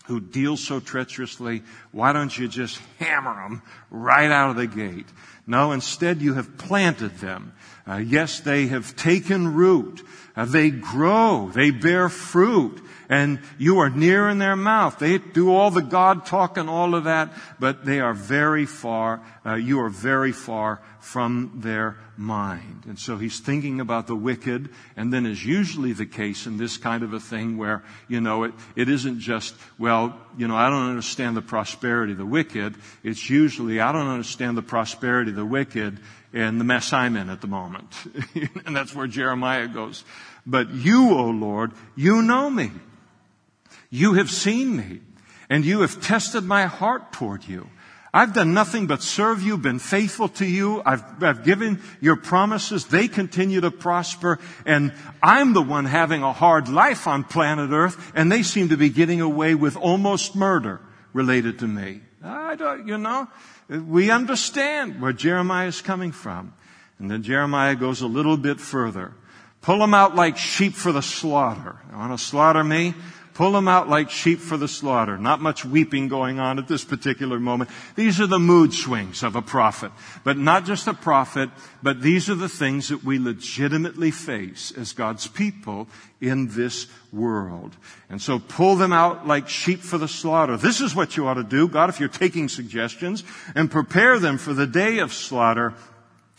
[0.06, 5.06] who deal so treacherously, why don't you just hammer them right out of the gate?
[5.46, 7.52] No, instead you have planted them.
[7.88, 10.02] Uh, yes, they have taken root.
[10.34, 11.50] Uh, they grow.
[11.54, 12.82] They bear fruit.
[13.08, 14.98] And you are near in their mouth.
[14.98, 19.22] They do all the God talk and all of that, but they are very far,
[19.44, 22.82] uh, you are very far from their mind.
[22.88, 26.76] And so he's thinking about the wicked, and then is usually the case in this
[26.76, 30.68] kind of a thing where, you know, it, it isn't just, well, you know, I
[30.68, 32.74] don't understand the prosperity of the wicked.
[33.02, 35.98] It's usually, I don't understand the prosperity of the wicked
[36.32, 37.92] and the mess I'm in at the moment.
[38.66, 40.04] and that's where Jeremiah goes.
[40.46, 42.70] But you, O Lord, you know me.
[43.90, 45.00] You have seen me
[45.48, 47.68] and you have tested my heart toward you.
[48.16, 50.80] I've done nothing but serve you, been faithful to you.
[50.86, 52.86] I've, I've, given your promises.
[52.86, 54.38] They continue to prosper.
[54.64, 58.12] And I'm the one having a hard life on planet Earth.
[58.14, 60.80] And they seem to be getting away with almost murder
[61.12, 62.00] related to me.
[62.24, 63.28] I don't, you know,
[63.68, 66.54] we understand where Jeremiah is coming from.
[66.98, 69.12] And then Jeremiah goes a little bit further.
[69.60, 71.76] Pull them out like sheep for the slaughter.
[71.90, 72.94] You want to slaughter me?
[73.36, 75.18] Pull them out like sheep for the slaughter.
[75.18, 77.68] Not much weeping going on at this particular moment.
[77.94, 79.92] These are the mood swings of a prophet.
[80.24, 81.50] But not just a prophet,
[81.82, 85.86] but these are the things that we legitimately face as God's people
[86.18, 87.76] in this world.
[88.08, 90.56] And so pull them out like sheep for the slaughter.
[90.56, 93.22] This is what you ought to do, God, if you're taking suggestions,
[93.54, 95.74] and prepare them for the day of slaughter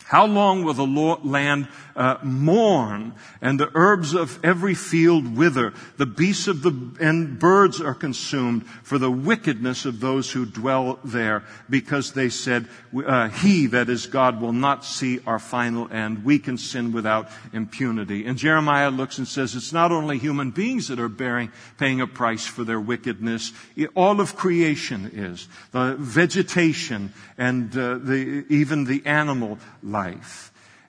[0.08, 5.74] how long will the land uh, mourn and the herbs of every field wither?
[5.98, 10.98] The beasts of the and birds are consumed for the wickedness of those who dwell
[11.04, 16.24] there, because they said, uh, "He that is God will not see our final end.
[16.24, 20.88] We can sin without impunity." And Jeremiah looks and says, "It's not only human beings
[20.88, 23.52] that are bearing, paying a price for their wickedness.
[23.94, 29.97] All of creation is the vegetation and uh, the, even the animal life.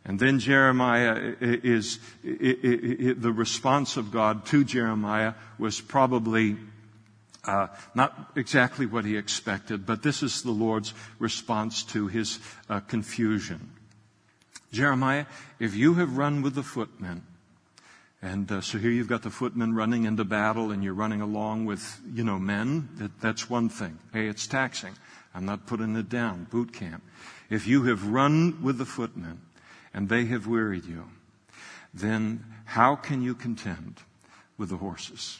[0.05, 6.57] And then Jeremiah is, the response of God to Jeremiah was probably
[7.45, 12.39] uh, not exactly what he expected, but this is the Lord's response to his
[12.69, 13.71] uh, confusion.
[14.71, 15.25] Jeremiah,
[15.59, 17.23] if you have run with the footmen,
[18.21, 21.65] and uh, so here you've got the footmen running into battle and you're running along
[21.65, 23.97] with, you know, men, that, that's one thing.
[24.11, 24.93] Hey, it's taxing.
[25.33, 26.45] I'm not putting it down.
[26.49, 27.01] Boot camp.
[27.49, 29.41] If you have run with the footmen
[29.93, 31.05] and they have wearied you,
[31.93, 34.01] then how can you contend
[34.57, 35.39] with the horses?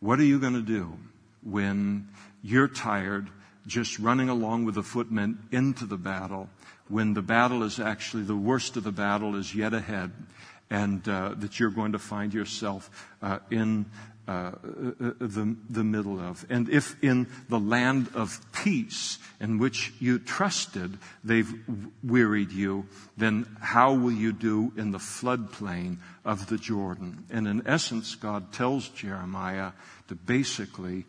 [0.00, 0.98] What are you going to do
[1.42, 2.08] when
[2.42, 3.28] you're tired
[3.66, 6.48] just running along with the footmen into the battle
[6.88, 10.10] when the battle is actually the worst of the battle is yet ahead
[10.70, 12.90] and uh, that you're going to find yourself
[13.22, 13.86] uh, in
[14.28, 16.44] uh, the, the middle of.
[16.50, 21.50] And if in the land of peace in which you trusted they've
[22.04, 27.24] wearied you, then how will you do in the floodplain of the Jordan?
[27.30, 29.72] And in essence, God tells Jeremiah
[30.08, 31.06] to basically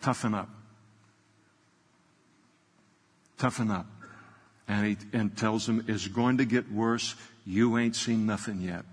[0.00, 0.48] toughen up.
[3.36, 3.86] Toughen up.
[4.66, 7.14] And he and tells him it's going to get worse.
[7.44, 8.86] You ain't seen nothing yet.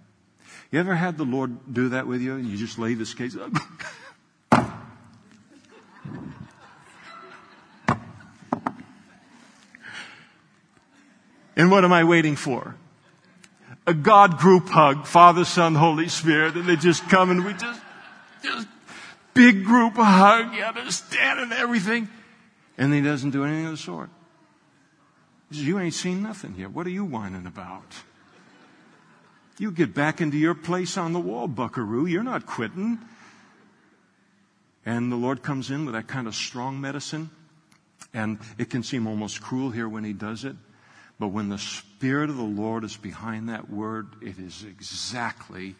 [0.71, 3.35] You ever had the Lord do that with you and you just lay this case
[3.35, 3.51] up?
[11.55, 12.75] and what am I waiting for?
[13.87, 17.81] A God group hug, Father, Son, Holy Spirit, and they just come and we just,
[18.43, 18.67] just
[19.33, 22.07] big group hug, you understand, and everything.
[22.77, 24.09] And he doesn't do anything of the sort.
[25.49, 26.71] He says, You ain't seen nothing yet.
[26.71, 28.03] What are you whining about?
[29.57, 32.05] You get back into your place on the wall, buckaroo.
[32.05, 32.99] You're not quitting.
[34.85, 37.29] And the Lord comes in with that kind of strong medicine.
[38.13, 40.55] And it can seem almost cruel here when He does it.
[41.19, 45.75] But when the Spirit of the Lord is behind that word, it is exactly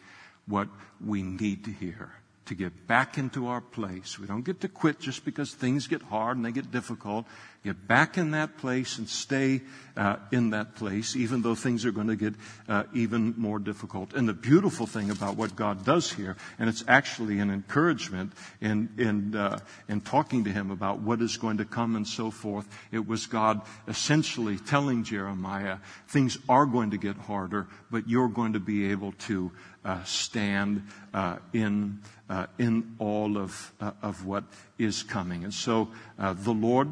[0.46, 0.68] what
[1.04, 2.12] we need to hear.
[2.46, 4.18] to get back into our place.
[4.18, 7.26] We don't get to quit just because things get hard and they get difficult.
[7.64, 9.60] Get back in that place and stay
[9.96, 12.34] uh, in that place, even though things are going to get
[12.68, 14.14] uh, even more difficult.
[14.14, 18.88] And the beautiful thing about what God does here, and it's actually an encouragement in
[18.98, 22.66] in uh, in talking to him about what is going to come and so forth.
[22.90, 28.54] It was God essentially telling Jeremiah, things are going to get harder, but you're going
[28.54, 29.52] to be able to
[29.84, 30.82] uh, stand
[31.12, 34.44] uh, in uh, in all of of what
[34.78, 35.44] is coming.
[35.44, 35.88] And so
[36.18, 36.88] the Lord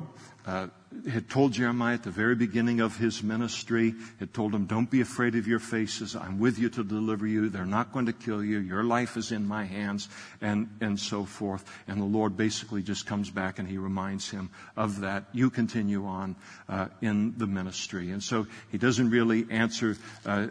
[0.47, 0.67] uh,
[1.09, 5.01] had told Jeremiah at the very beginning of his ministry, had told him, Don't be
[5.01, 6.17] afraid of your faces.
[6.17, 7.49] I'm with you to deliver you.
[7.49, 8.59] They're not going to kill you.
[8.59, 10.09] Your life is in my hands,
[10.41, 11.65] and, and so forth.
[11.87, 15.25] And the Lord basically just comes back and he reminds him of that.
[15.33, 16.35] You continue on
[16.69, 18.11] uh, in the ministry.
[18.11, 20.49] And so he doesn't really answer uh,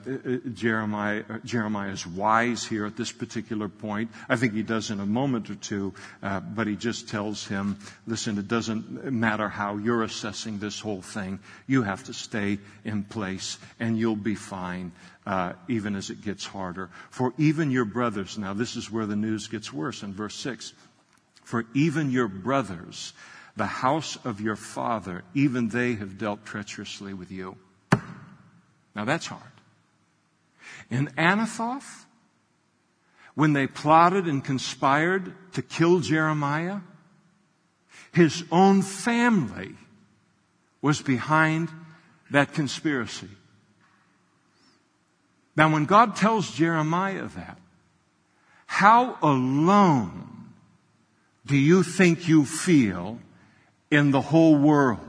[0.53, 4.09] Jeremiah, Jeremiah's whys here at this particular point.
[4.29, 7.77] I think he does in a moment or two, uh, but he just tells him,
[8.07, 11.39] Listen, it doesn't matter how you're assessed processing this whole thing.
[11.65, 14.91] You have to stay in place and you'll be fine.
[15.25, 16.89] Uh, even as it gets harder.
[17.11, 20.73] For even your brothers, now this is where the news gets worse in verse 6.
[21.43, 23.13] For even your brothers,
[23.55, 27.57] the house of your father, even they have dealt treacherously with you.
[28.95, 29.43] Now that's hard.
[30.89, 32.05] In Anathoth,
[33.35, 36.79] when they plotted and conspired to kill Jeremiah,
[38.13, 39.75] his own family
[40.81, 41.69] was behind
[42.31, 43.29] that conspiracy.
[45.55, 47.57] Now, when God tells Jeremiah that,
[48.65, 50.53] how alone
[51.45, 53.19] do you think you feel
[53.91, 54.99] in the whole world?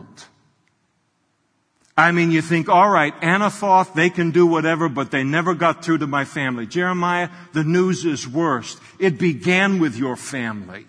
[1.96, 5.84] I mean, you think, all right, Anathoth, they can do whatever, but they never got
[5.84, 6.66] through to my family.
[6.66, 8.80] Jeremiah, the news is worse.
[8.98, 10.86] It began with your family.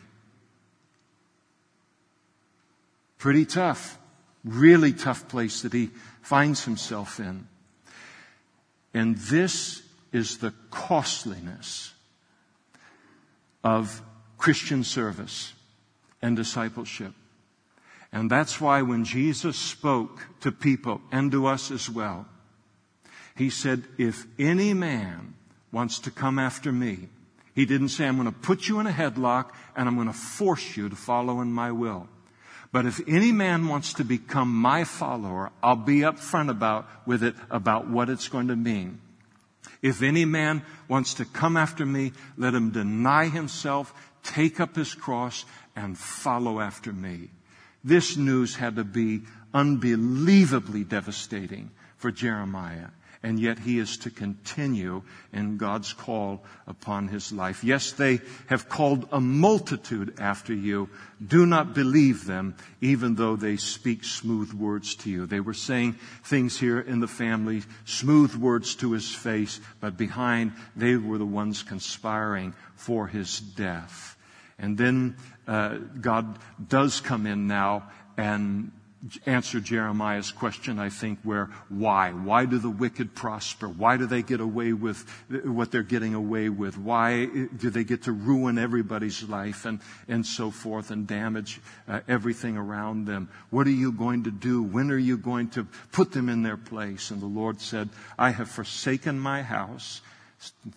[3.17, 3.99] Pretty tough
[4.43, 5.89] really tough place that he
[6.21, 7.47] finds himself in.
[8.93, 9.81] And this
[10.11, 11.93] is the costliness
[13.63, 14.01] of
[14.37, 15.53] Christian service
[16.21, 17.13] and discipleship.
[18.11, 22.25] And that's why when Jesus spoke to people and to us as well,
[23.35, 25.35] he said, if any man
[25.71, 27.07] wants to come after me,
[27.55, 30.13] he didn't say, I'm going to put you in a headlock and I'm going to
[30.13, 32.07] force you to follow in my will.
[32.71, 37.35] But if any man wants to become my follower, I'll be upfront about, with it
[37.49, 39.01] about what it's going to mean.
[39.81, 43.93] If any man wants to come after me, let him deny himself,
[44.23, 45.43] take up his cross,
[45.75, 47.29] and follow after me.
[47.83, 52.87] This news had to be unbelievably devastating for Jeremiah
[53.23, 57.63] and yet he is to continue in God's call upon his life.
[57.63, 60.89] Yes, they have called a multitude after you.
[61.25, 65.25] Do not believe them, even though they speak smooth words to you.
[65.27, 70.53] They were saying things here in the family, smooth words to his face, but behind
[70.75, 74.17] they were the ones conspiring for his death.
[74.57, 75.15] And then
[75.47, 78.71] uh, God does come in now and
[79.25, 82.11] answer Jeremiah's question, I think, where why?
[82.11, 83.67] Why do the wicked prosper?
[83.67, 85.09] Why do they get away with
[85.43, 86.77] what they're getting away with?
[86.77, 92.01] Why do they get to ruin everybody's life and, and so forth and damage uh,
[92.07, 93.29] everything around them?
[93.49, 94.61] What are you going to do?
[94.61, 97.09] When are you going to put them in their place?
[97.09, 97.89] And the Lord said,
[98.19, 100.01] I have forsaken my house.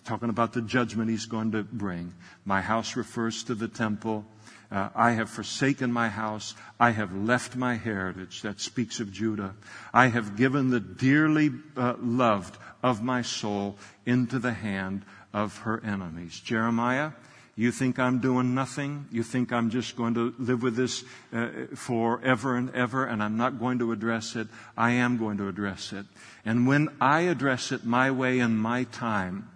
[0.03, 2.13] Talking about the judgment he's going to bring.
[2.45, 4.23] My house refers to the temple.
[4.71, 6.55] Uh, I have forsaken my house.
[6.79, 8.41] I have left my heritage.
[8.41, 9.55] That speaks of Judah.
[9.93, 15.03] I have given the dearly uh, loved of my soul into the hand
[15.33, 16.39] of her enemies.
[16.39, 17.11] Jeremiah,
[17.57, 19.07] you think I'm doing nothing?
[19.11, 23.37] You think I'm just going to live with this uh, forever and ever and I'm
[23.37, 24.47] not going to address it?
[24.75, 26.05] I am going to address it.
[26.43, 29.49] And when I address it my way and my time,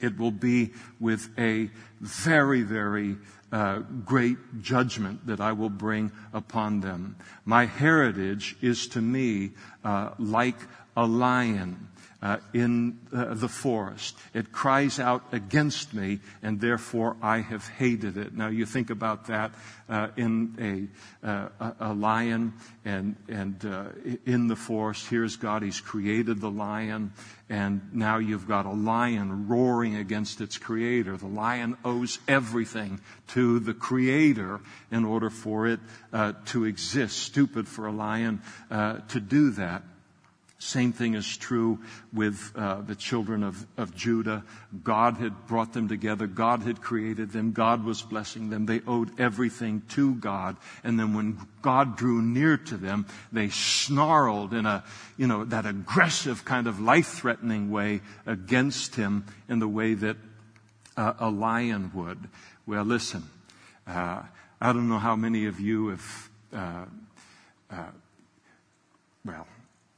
[0.00, 3.16] it will be with a very, very
[3.52, 7.16] uh, great judgment that I will bring upon them.
[7.44, 9.52] My heritage is to me
[9.84, 10.56] uh, like
[10.96, 11.88] a lion
[12.22, 14.16] uh, in uh, the forest.
[14.32, 18.32] It cries out against me, and therefore I have hated it.
[18.32, 19.50] Now you think about that
[19.88, 20.88] uh, in
[21.24, 23.86] a, uh, a lion and, and uh,
[24.24, 25.08] in the forest.
[25.08, 27.12] Here's God, He's created the lion,
[27.48, 31.16] and now you've got a lion roaring against its creator.
[31.16, 34.60] The lion owes everything to the creator
[34.92, 35.80] in order for it
[36.12, 37.18] uh, to exist.
[37.18, 39.82] Stupid for a lion to do that.
[40.62, 41.80] Same thing is true
[42.12, 44.44] with uh, the children of, of Judah.
[44.84, 46.28] God had brought them together.
[46.28, 47.50] God had created them.
[47.50, 48.66] God was blessing them.
[48.66, 50.56] They owed everything to God.
[50.84, 54.84] And then when God drew near to them, they snarled in a,
[55.16, 60.16] you know, that aggressive kind of life-threatening way against him in the way that
[60.96, 62.28] uh, a lion would.
[62.66, 63.24] Well, listen,
[63.88, 64.22] uh,
[64.60, 66.84] I don't know how many of you have, uh,
[67.68, 67.90] uh,
[69.24, 69.46] well,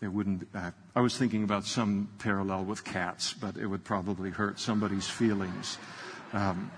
[0.04, 4.30] it wouldn't, uh, I was thinking about some parallel with cats, but it would probably
[4.30, 5.78] hurt somebody's feelings.
[6.34, 6.70] Um,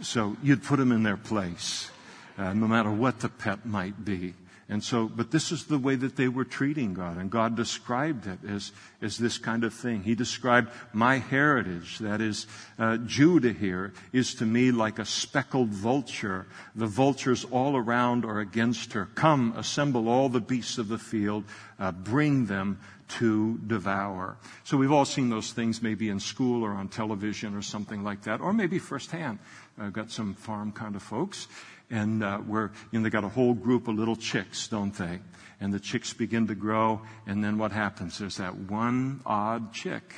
[0.00, 1.90] so you'd put them in their place,
[2.38, 4.34] uh, no matter what the pet might be.
[4.70, 8.28] And so, but this is the way that they were treating God, and God described
[8.28, 8.70] it as,
[9.02, 10.04] as this kind of thing.
[10.04, 12.46] He described my heritage, that is,
[12.78, 16.46] uh, Judah here, is to me like a speckled vulture.
[16.76, 19.06] The vultures all around are against her.
[19.16, 21.42] Come, assemble all the beasts of the field,
[21.80, 22.78] uh, bring them
[23.18, 24.36] to devour.
[24.62, 28.22] So we've all seen those things maybe in school or on television or something like
[28.22, 29.40] that, or maybe firsthand.
[29.76, 31.48] I've got some farm kind of folks
[31.90, 35.20] and uh, where you know they got a whole group of little chicks, don't they?
[35.60, 38.18] And the chicks begin to grow, and then what happens?
[38.18, 40.14] There's that one odd chick,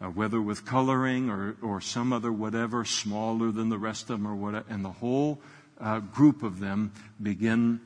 [0.00, 4.26] uh, whether with coloring or or some other whatever, smaller than the rest of them
[4.26, 5.40] or whatever, and the whole
[5.80, 7.80] uh, group of them begin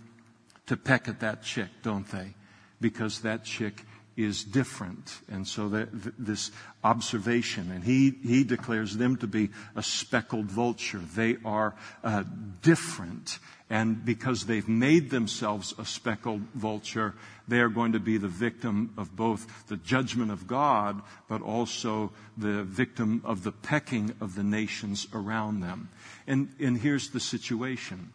[0.67, 2.35] to peck at that chick, don't they?
[2.81, 3.85] Because that chick
[4.17, 5.21] is different.
[5.31, 5.89] And so that,
[6.19, 6.51] this
[6.85, 11.01] observation, and he, he declares them to be a speckled vulture.
[11.15, 12.25] They are uh,
[12.63, 13.39] different.
[13.71, 17.15] And because they've made themselves a speckled vulture,
[17.49, 22.13] they are going to be the victim of both the judgment of God, but also
[22.37, 25.89] the victim of the pecking of the nations around them.
[26.27, 28.13] And, and here's the situation.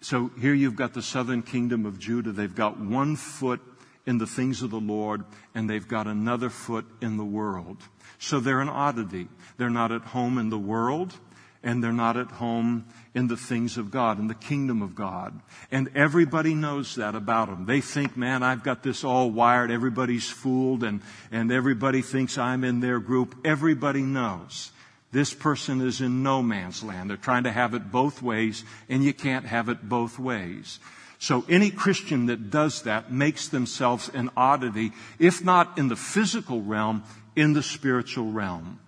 [0.00, 2.32] So here you've got the southern kingdom of Judah.
[2.32, 3.60] They've got one foot
[4.06, 7.78] in the things of the Lord and they've got another foot in the world.
[8.18, 9.28] So they're an oddity.
[9.58, 11.14] They're not at home in the world
[11.62, 15.40] and they're not at home in the things of God, in the kingdom of God.
[15.72, 17.66] And everybody knows that about them.
[17.66, 19.72] They think, man, I've got this all wired.
[19.72, 21.02] Everybody's fooled and,
[21.32, 23.34] and everybody thinks I'm in their group.
[23.44, 24.70] Everybody knows.
[25.10, 27.10] This person is in no man's land.
[27.10, 30.78] They're trying to have it both ways and you can't have it both ways.
[31.18, 36.62] So any Christian that does that makes themselves an oddity, if not in the physical
[36.62, 37.04] realm,
[37.34, 38.80] in the spiritual realm.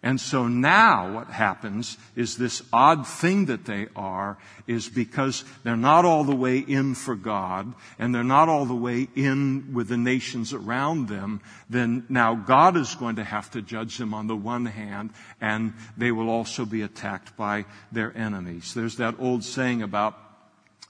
[0.00, 5.76] And so now what happens is this odd thing that they are is because they're
[5.76, 9.88] not all the way in for God and they're not all the way in with
[9.88, 14.28] the nations around them, then now God is going to have to judge them on
[14.28, 15.10] the one hand
[15.40, 18.74] and they will also be attacked by their enemies.
[18.74, 20.16] There's that old saying about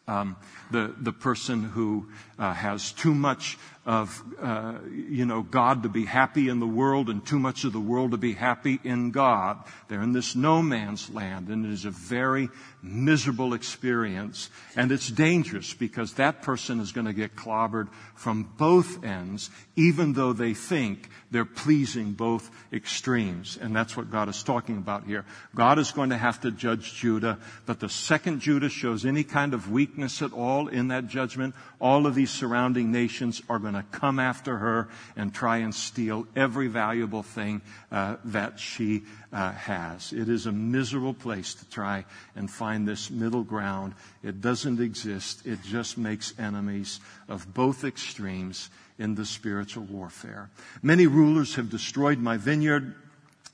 [0.07, 0.37] um,
[0.71, 2.09] the, the person who
[2.39, 3.59] uh, has too much
[3.89, 7.73] of, uh, you know, God to be happy in the world and too much of
[7.73, 9.65] the world to be happy in God.
[9.89, 12.51] They're in this no man's land and it is a very
[12.83, 19.03] miserable experience and it's dangerous because that person is going to get clobbered from both
[19.03, 23.59] ends even though they think they're pleasing both extremes.
[23.61, 25.25] And that's what God is talking about here.
[25.55, 29.55] God is going to have to judge Judah, but the second Judah shows any kind
[29.55, 33.78] of weakness at all in that judgment, all of these surrounding nations are going to
[33.83, 39.03] come after her and try and steal every valuable thing uh, that she
[39.33, 40.13] uh, has.
[40.13, 42.05] It is a miserable place to try
[42.37, 43.95] and find this middle ground.
[44.23, 45.47] It doesn't exist.
[45.47, 50.51] It just makes enemies of both extremes in the spiritual warfare.
[50.83, 52.95] Many rulers have destroyed my vineyard.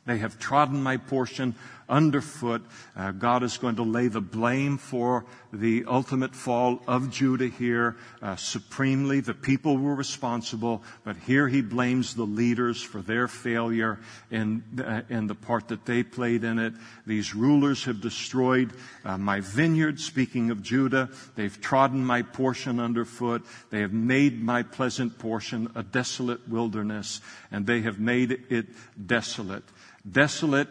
[0.06, 1.54] They have trodden my portion
[1.88, 2.62] underfoot.
[2.96, 7.96] Uh, God is going to lay the blame for the ultimate fall of Judah here
[8.22, 9.20] uh, supremely.
[9.20, 14.00] The people were responsible, but here he blames the leaders for their failure
[14.30, 16.74] and, uh, and the part that they played in it.
[17.06, 18.72] These rulers have destroyed
[19.04, 21.10] uh, my vineyard, speaking of Judah.
[21.36, 23.44] They've trodden my portion underfoot.
[23.70, 27.20] They have made my pleasant portion a desolate wilderness,
[27.52, 28.66] and they have made it
[29.06, 29.64] desolate.
[30.10, 30.68] Desolate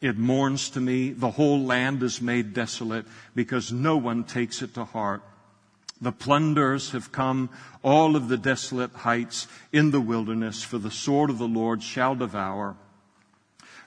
[0.00, 1.10] it mourns to me.
[1.10, 5.22] The whole land is made desolate because no one takes it to heart.
[6.00, 7.48] The plunderers have come,
[7.82, 12.14] all of the desolate heights in the wilderness, for the sword of the Lord shall
[12.14, 12.76] devour.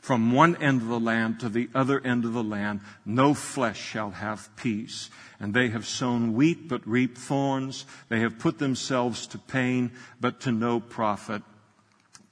[0.01, 3.79] From one end of the land to the other end of the land, no flesh
[3.79, 5.11] shall have peace.
[5.39, 7.85] And they have sown wheat but reap thorns.
[8.07, 11.43] They have put themselves to pain but to no profit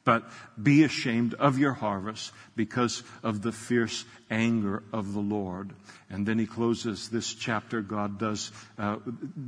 [0.08, 0.24] but
[0.62, 5.72] be ashamed of your harvest because of the fierce anger of the Lord.
[6.10, 8.98] And then he closes this chapter, God does, uh,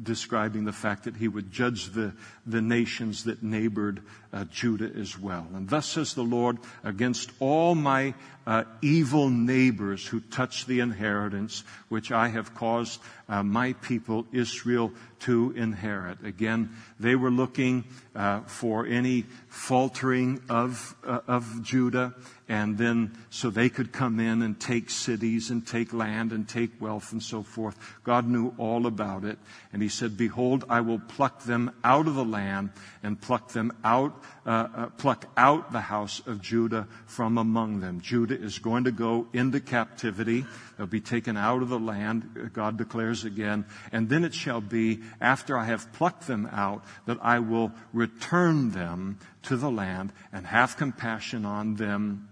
[0.04, 2.14] describing the fact that he would judge the,
[2.46, 4.02] the nations that neighbored
[4.34, 5.48] uh, Judah as well.
[5.54, 8.14] And thus says the Lord, against all my
[8.46, 13.00] uh, evil neighbors who touch the inheritance which I have caused
[13.30, 16.24] uh, my people Israel to inherit.
[16.26, 17.86] Again, they were looking
[18.16, 22.16] uh, for any faltering of uh, of Judah,
[22.50, 26.82] and then so they could come in and take cities and take land and take
[26.82, 27.78] wealth and so forth.
[28.04, 29.38] God knew all about it,
[29.72, 32.72] and He said, "Behold, I will pluck them out of the land
[33.04, 38.02] and pluck them out, uh, uh, pluck out the house of Judah from among them."
[38.02, 40.44] Judah is going to go into captivity.
[40.78, 43.66] They'll be taken out of the land, God declares again.
[43.92, 48.72] And then it shall be, after I have plucked them out, that I will return
[48.72, 52.30] them to the land and have compassion on them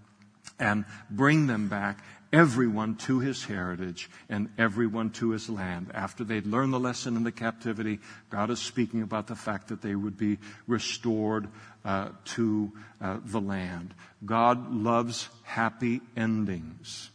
[0.58, 2.02] and bring them back
[2.32, 5.90] everyone to his heritage and everyone to his land.
[5.94, 8.00] After they'd learned the lesson in the captivity,
[8.30, 11.48] God is speaking about the fact that they would be restored
[11.84, 13.94] uh, to uh, the land.
[14.24, 17.10] God loves happy endings.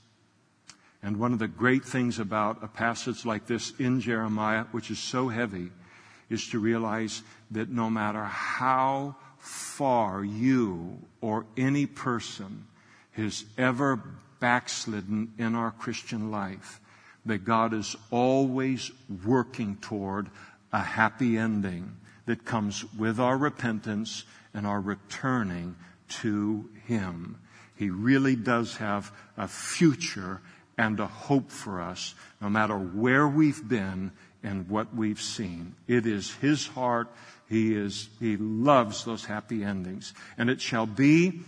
[1.04, 5.00] And one of the great things about a passage like this in Jeremiah, which is
[5.00, 5.70] so heavy,
[6.30, 7.22] is to realize
[7.52, 12.66] that no matter how far you or any person
[13.14, 14.02] has ever
[14.40, 16.80] backslidden in our Christian life,
[17.26, 18.92] that God is always
[19.26, 20.30] working toward
[20.72, 21.96] a happy ending
[22.26, 25.76] that comes with our repentance and our returning
[26.10, 27.38] to Him.
[27.76, 30.42] He really does have a future
[30.78, 34.12] and a hope for us no matter where we've been
[34.44, 35.76] and what we've seen.
[35.88, 37.08] It is His heart.
[37.50, 40.14] He is, He loves those happy endings.
[40.38, 41.42] And it shall be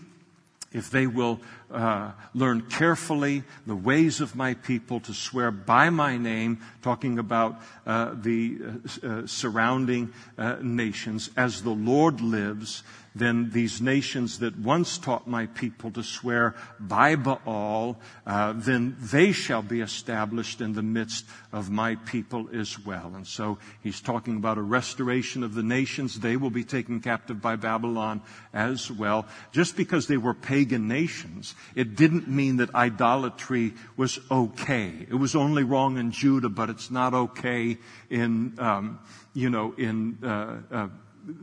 [0.76, 1.40] if they will
[1.76, 7.62] uh, learn carefully the ways of my people to swear by my name, talking about
[7.86, 8.58] uh, the
[9.04, 15.26] uh, uh surrounding uh, nations, as the Lord lives, then these nations that once taught
[15.26, 21.70] my people to swear by Baal, then they shall be established in the midst of
[21.70, 23.14] my people as well.
[23.16, 26.20] And so he's talking about a restoration of the nations.
[26.20, 28.22] They will be taken captive by Babylon
[28.54, 29.26] as well.
[29.54, 35.06] Just because they were pagan nations, it didn't mean that idolatry was okay.
[35.10, 37.78] It was only wrong in Judah, but it's not okay
[38.10, 39.00] in, um,
[39.34, 40.88] you know, in uh, uh,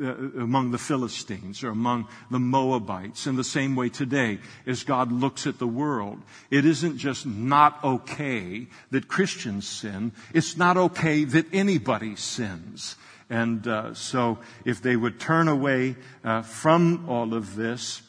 [0.01, 5.11] uh, among the Philistines or among the Moabites in the same way today as God
[5.11, 6.23] looks at the world.
[6.51, 10.13] It isn't just not okay that Christians sin.
[10.33, 12.95] It's not okay that anybody sins.
[13.29, 18.03] And uh, so if they would turn away uh, from all of this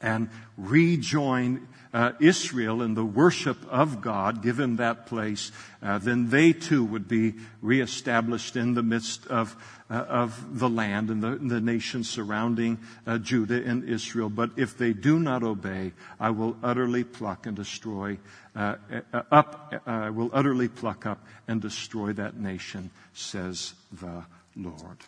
[0.00, 6.52] and rejoin uh, Israel in the worship of God, given that place, uh, then they
[6.52, 9.54] too would be reestablished in the midst of,
[9.88, 14.28] uh, of the land and the, the nations surrounding uh, Judah and Israel.
[14.28, 18.18] But if they do not obey, I will utterly pluck and destroy
[18.56, 18.74] uh,
[19.12, 19.72] uh, up.
[19.86, 24.24] I will utterly pluck up and destroy that nation, says the
[24.56, 24.98] Lord.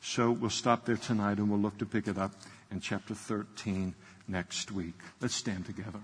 [0.00, 2.30] So we'll stop there tonight and we'll look to pick it up
[2.70, 3.96] in chapter 13
[4.28, 4.98] next week.
[5.20, 6.00] Let's stand together.